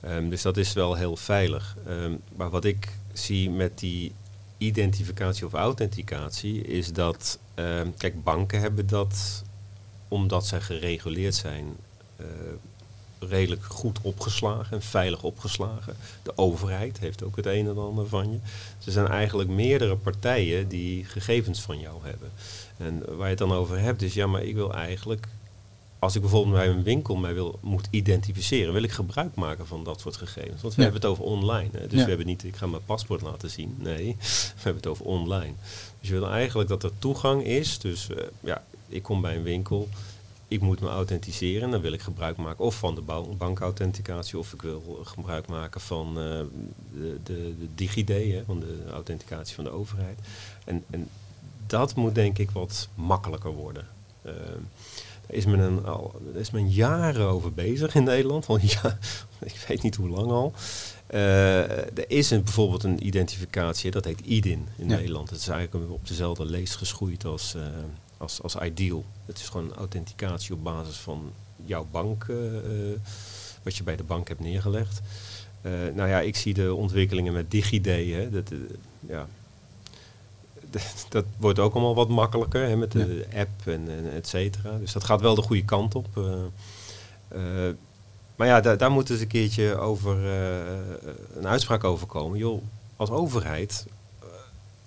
[0.00, 1.76] Ehm, dus dat is wel heel veilig.
[1.86, 4.12] Ehm, maar wat ik zie met die
[4.58, 9.42] identificatie of authenticatie is dat, ehm, kijk, banken hebben dat
[10.08, 11.76] omdat zij gereguleerd zijn,
[13.28, 15.96] redelijk goed opgeslagen en veilig opgeslagen.
[16.22, 18.38] De overheid heeft ook het een en ander van je.
[18.76, 22.30] Dus er zijn eigenlijk meerdere partijen die gegevens van jou hebben.
[22.76, 25.28] En waar je het dan over hebt is, ja, maar ik wil eigenlijk
[25.98, 29.84] als ik bijvoorbeeld bij een winkel mij wil, moet identificeren, wil ik gebruik maken van
[29.84, 30.62] dat soort gegevens.
[30.62, 30.88] Want we Ja.
[30.90, 31.68] hebben het over online.
[31.72, 31.86] Hè?
[31.86, 32.02] Dus Ja.
[32.02, 33.76] we hebben niet, ik ga mijn paspoort laten zien.
[33.78, 34.16] Nee,
[34.54, 35.52] we hebben het over online.
[36.00, 37.78] Dus je wil eigenlijk dat er toegang is.
[37.78, 39.88] Dus eh, ja, ik kom bij een winkel,
[40.52, 41.70] ik moet me authenticeren.
[41.70, 43.02] Dan wil ik gebruik maken of van de
[43.38, 46.14] bankauthenticatie, of ik wil gebruik maken van eh,
[46.92, 50.18] de, de, de DigiD, hè, van de authenticatie van de overheid.
[50.64, 51.08] En, en
[51.66, 53.86] dat moet denk ik wat makkelijker worden.
[54.22, 58.46] Daar is men, een, al, is men jaren over bezig in Nederland.
[58.46, 58.98] Al ja,
[59.40, 60.52] ik weet niet hoe lang al.
[61.06, 64.96] Eh, er is een, bijvoorbeeld een identificatie, dat heet IDIN in Ja.
[64.96, 65.30] Nederland.
[65.30, 67.62] Het is eigenlijk op dezelfde leest geschoeid als, eh,
[68.22, 69.04] als, als Ideal.
[69.26, 71.32] Het is gewoon authenticatie op basis van
[71.64, 72.98] jouw bank, eh, eh,
[73.62, 75.00] wat je bij de bank hebt neergelegd.
[75.60, 77.86] Eh, nou ja, ik zie de ontwikkelingen met DigiD.
[77.86, 78.52] Hè, dat,
[79.00, 79.26] ja,
[81.08, 84.78] dat, wordt ook allemaal wat makkelijker hè, met de app en, en et cetera.
[84.78, 86.06] Dus dat gaat wel de goede kant op.
[88.36, 90.24] maar ja, daar, daar moet eens een keertje over
[91.36, 92.38] een uitspraak over komen.
[92.38, 92.62] Joh,
[92.96, 93.86] als overheid,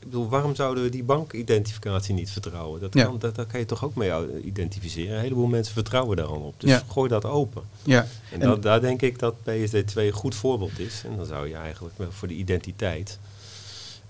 [0.05, 2.81] eh, bedoel, waarom zouden we die bankidentificatie niet vertrouwen?
[2.81, 3.03] Dat Ja.
[3.05, 5.15] kan, dat, daar kan je toch ook mee au- identificeren.
[5.15, 6.53] Een heleboel mensen vertrouwen daar al op.
[6.57, 6.83] Dus Ja.
[6.89, 7.63] gooi dat open.
[7.83, 11.03] Ja, En, En- dat, daar denk ik dat PSD2 een goed voorbeeld is.
[11.09, 13.19] En dan zou je eigenlijk voor de identiteit.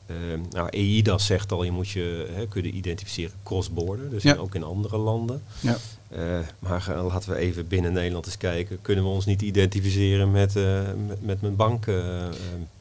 [0.05, 0.15] eh,
[0.49, 4.33] nou, EIDAS zegt al, je moet je hè, kunnen identificeren cross-border, dus Ja.
[4.33, 5.41] in- ook in andere landen.
[5.59, 5.77] ja.
[6.09, 8.81] Eh, maar laten we even binnen Nederland eens kijken.
[8.81, 11.55] Kunnen we ons niet identificeren met, eh, met, met mijn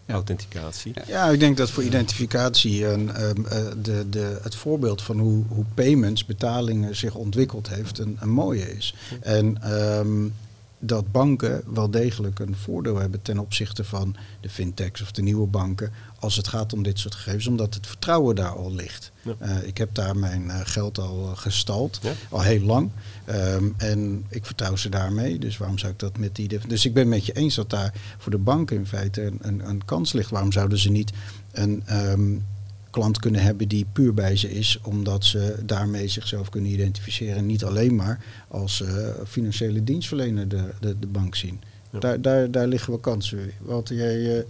[0.06, 0.92] bankauthenticatie?
[1.06, 5.44] Ja, ik denk dat voor identificatie een, ehm, eh, de, de, het voorbeeld van hoe,
[5.48, 8.94] hoe payments, betalingen zich ontwikkeld heeft, een, een mooie is.
[9.20, 10.26] En ehm,
[10.86, 15.46] dat banken wel degelijk een voordeel hebben ten opzichte van de fintechs of de nieuwe
[15.46, 19.12] banken als het gaat om dit soort gegevens, omdat het vertrouwen daar al ligt.
[19.22, 19.34] Ja.
[19.38, 22.12] Eh, ik heb daar mijn eh, geld al eh, gestald, Ja.
[22.28, 22.90] al heel lang.
[23.24, 26.58] Ehm, en ik vertrouw ze daarmee, dus waarom zou ik dat met die...
[26.68, 29.68] Dus ik ben met je eens dat daar voor de banken in feite een, een,
[29.68, 30.30] een kans ligt.
[30.30, 31.12] Waarom zouden ze niet
[31.52, 32.36] een ehm,
[32.94, 37.36] klant kunnen hebben die puur bij ze is, omdat ze daarmee zichzelf kunnen identificeren.
[37.36, 41.60] En niet alleen maar als eh, financiële dienstverlener de, de, de bank zien.
[41.90, 41.98] Ja.
[41.98, 43.50] Daar, daar, daar liggen wel kansen.
[43.60, 44.44] Walter, jij eh,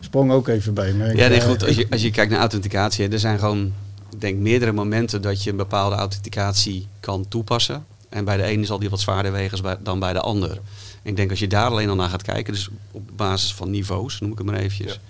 [0.00, 1.14] sprong ook even bij me.
[1.16, 1.62] Ja, nee, Ik, goed.
[1.62, 3.72] eh, Als je, als je kijkt naar authenticatie, er zijn gewoon,
[4.12, 7.84] ik denk, meerdere momenten dat je een bepaalde authenticatie kan toepassen.
[8.08, 10.50] En bij de ene zal die wat zwaarder wegen dan bij de ander.
[11.02, 13.70] En ik denk als je daar alleen al naar gaat kijken, dus op basis van
[13.70, 15.00] niveaus, noem ik het maar eventjes,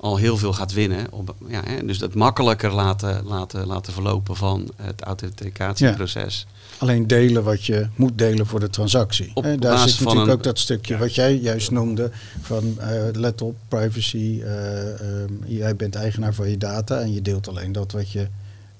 [0.00, 1.06] al heel veel gaat winnen.
[1.12, 6.46] Op, ja, hè, dus het makkelijker laten, laten, laten verlopen van het authenticatieproces.
[6.78, 9.30] Alleen delen wat je moet delen voor de transactie.
[9.34, 13.42] Op daar zit natuurlijk een- ook dat stukje wat jij juist noemde van eh, let
[13.42, 14.40] op, privacy.
[14.42, 18.28] eh, ehm, jij bent eigenaar van je data en je deelt alleen dat wat je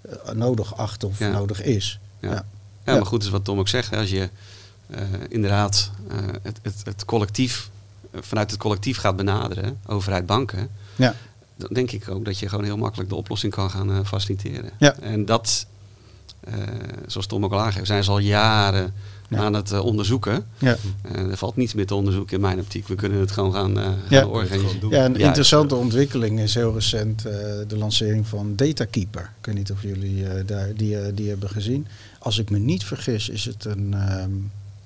[0.03, 1.31] eh, nodig acht of Ja.
[1.31, 1.99] nodig is.
[2.21, 2.45] Ja.
[2.85, 3.95] Maar goed, is wat Tom ook zegt.
[3.97, 4.29] Als je
[5.29, 5.91] inderdaad
[6.43, 7.71] het, het, het collectief,
[8.15, 11.15] vanuit het collectief gaat benaderen, overheid banken, Ja.
[11.57, 14.71] dan denk ik ook dat je gewoon heel makkelijk de oplossing kan gaan eh, faciliteren.
[14.79, 14.97] Ja.
[15.01, 15.67] En dat,
[16.41, 16.53] eh,
[17.07, 18.93] zoals Tom ook al aangeeft, zijn ze al jaren
[19.31, 19.39] Ja.
[19.39, 20.47] aan het eh, onderzoeken.
[20.59, 20.77] Ja.
[21.13, 22.89] Er valt niets meer te onderzoeken in mijn optiek.
[22.89, 24.21] We kunnen het gewoon gaan, eh Ja.
[24.21, 24.91] gaan organiseren.
[24.91, 27.33] Ja, een interessante ontwikkeling is heel recent eh,
[27.69, 29.31] de lancering van Datakeeper.
[29.41, 31.87] Ik weet niet of jullie eh, daar, die, die hebben gezien.
[32.19, 34.31] Als ik me niet vergis is het een ehm,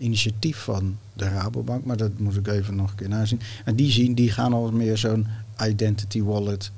[0.03, 3.41] initiatief van de Rabobank, maar dat moet ik even nog een keer nazien.
[3.65, 5.27] En die, zien, die gaan al meer zo'n
[5.61, 6.71] identity wallet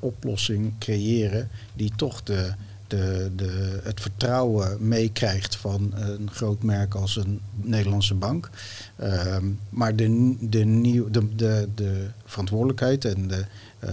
[0.00, 2.52] oplossing creëren die toch de,
[2.86, 8.50] de, de, het vertrouwen meekrijgt van een groot merk als een Nederlandse bank.
[8.96, 13.44] Ehm, maar de, de, nieuw, de, de, de verantwoordelijkheid en de
[13.78, 13.92] eh,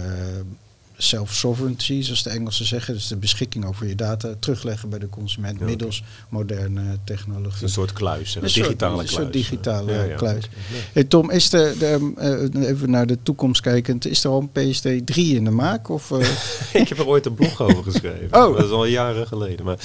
[0.96, 5.58] self-sovereignty, zoals de Engelsen zeggen, dus de beschikking over je data, terugleggen bij de consument
[5.58, 7.62] Ja, middels moderne technologie.
[7.62, 9.12] een soort kluis, een, Een soort- digitale een kluis.
[9.12, 10.16] soort digitale Ja, ja.
[10.16, 10.44] kluis.
[10.92, 12.12] Hey Tom, is de, de,
[12.56, 15.88] eh, even naar de toekomst kijkend, is er al een PSD 3 in de maak?
[15.88, 16.28] Of, eh,
[16.82, 18.26] ik heb er ooit een blog over geschreven.
[18.46, 18.56] Oh.
[18.56, 19.64] Dat is al jaren geleden.
[19.64, 19.78] Maar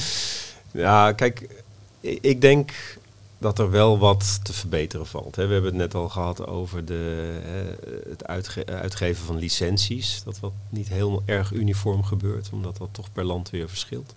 [0.71, 1.63] ja, kijk,
[2.01, 2.71] ik denk
[3.39, 5.35] dat er wel wat te verbeteren valt.
[5.35, 7.39] We hebben het net al gehad over de,
[8.09, 10.21] het uitge- uitgeven van licenties.
[10.23, 14.15] Dat wat niet heel erg uniform gebeurt, omdat dat toch per land weer verschilt.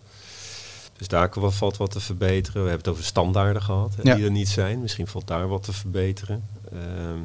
[0.96, 2.62] Dus daar kan wel- valt wat te verbeteren.
[2.62, 4.14] We hebben het over standaarden gehad, Ja.
[4.14, 4.80] die er niet zijn.
[4.80, 6.44] Misschien valt daar wat te verbeteren.
[6.72, 7.18] Ehm,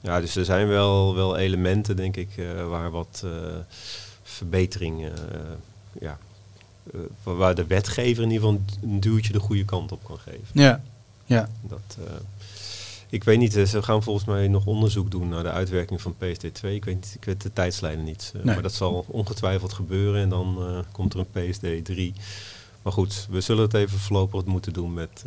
[0.00, 3.30] ja, dus er zijn wel, wel elementen, denk ik, eh, waar wat eh,
[4.22, 5.10] verbetering, eh,
[6.00, 6.18] ja,
[7.22, 10.46] wa- waar de wetgever in ieder geval een duwtje de goede kant op kan geven.
[10.52, 10.82] ja,
[11.24, 11.48] ja.
[11.62, 12.12] Dat, eh,
[13.08, 16.14] ik weet niet, eh, ze gaan volgens mij nog onderzoek doen naar de uitwerking van
[16.18, 16.74] PSD2.
[16.74, 18.32] Ik weet, niet, ik weet de tijdslijnen niet.
[18.36, 18.54] eh, Nee.
[18.54, 20.58] Maar dat zal ongetwijfeld gebeuren en dan
[20.92, 22.20] komt er een PSD3.
[22.82, 25.24] Maar goed, we zullen het even voorlopig moeten doen met,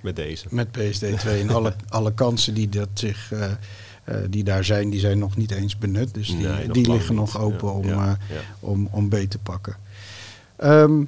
[0.00, 0.46] met deze.
[0.50, 3.32] Met PSD 2 en alle, alle kansen die, dat zich,
[4.30, 6.14] die daar zijn, die zijn nog niet eens benut.
[6.14, 8.18] Dus die, Nee, nog die liggen nog open Ja, om, ja,
[8.60, 9.76] om, om beet te pakken.
[10.56, 11.02] Ehm,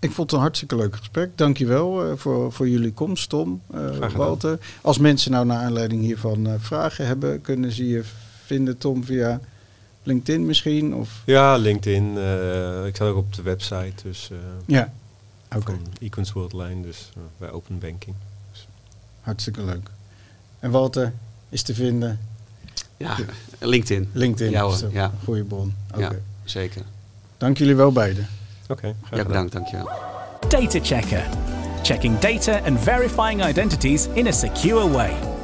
[0.00, 1.30] ik vond het een hartstikke leuk gesprek.
[1.38, 4.12] Dankjewel eh voor, voor jullie komst, Tom, eh, gedaan.
[4.12, 4.58] Walter.
[4.82, 8.02] Als mensen nou naar aanleiding hiervan eh, vragen hebben, kunnen ze je
[8.44, 9.40] vinden, Tom, via
[10.02, 10.94] LinkedIn misschien?
[10.94, 12.18] Of, Ja, LinkedIn.
[12.18, 14.36] eh, ik sta ook op de website dus, eh
[14.66, 14.92] ja,
[15.56, 15.64] oké.
[15.70, 18.14] van Econs Worldline, dus bij Open Banking.
[19.20, 19.90] Hartstikke leuk.
[20.58, 21.12] En Walter
[21.48, 22.18] is te vinden?
[22.96, 23.16] Ja,
[23.58, 24.08] LinkedIn.
[24.12, 25.12] LinkedIn Ja, hoor, ja.
[25.24, 25.74] goede bron.
[25.90, 26.00] Oké.
[26.00, 26.12] Ja,
[26.44, 26.82] zeker.
[27.38, 28.26] Dank jullie wel beiden.
[28.68, 29.90] Oké, graag Ja, bedankt, dankjewel.
[30.48, 31.22] Data Checker.
[31.82, 35.35] Checking data and verifying identities in a secure way.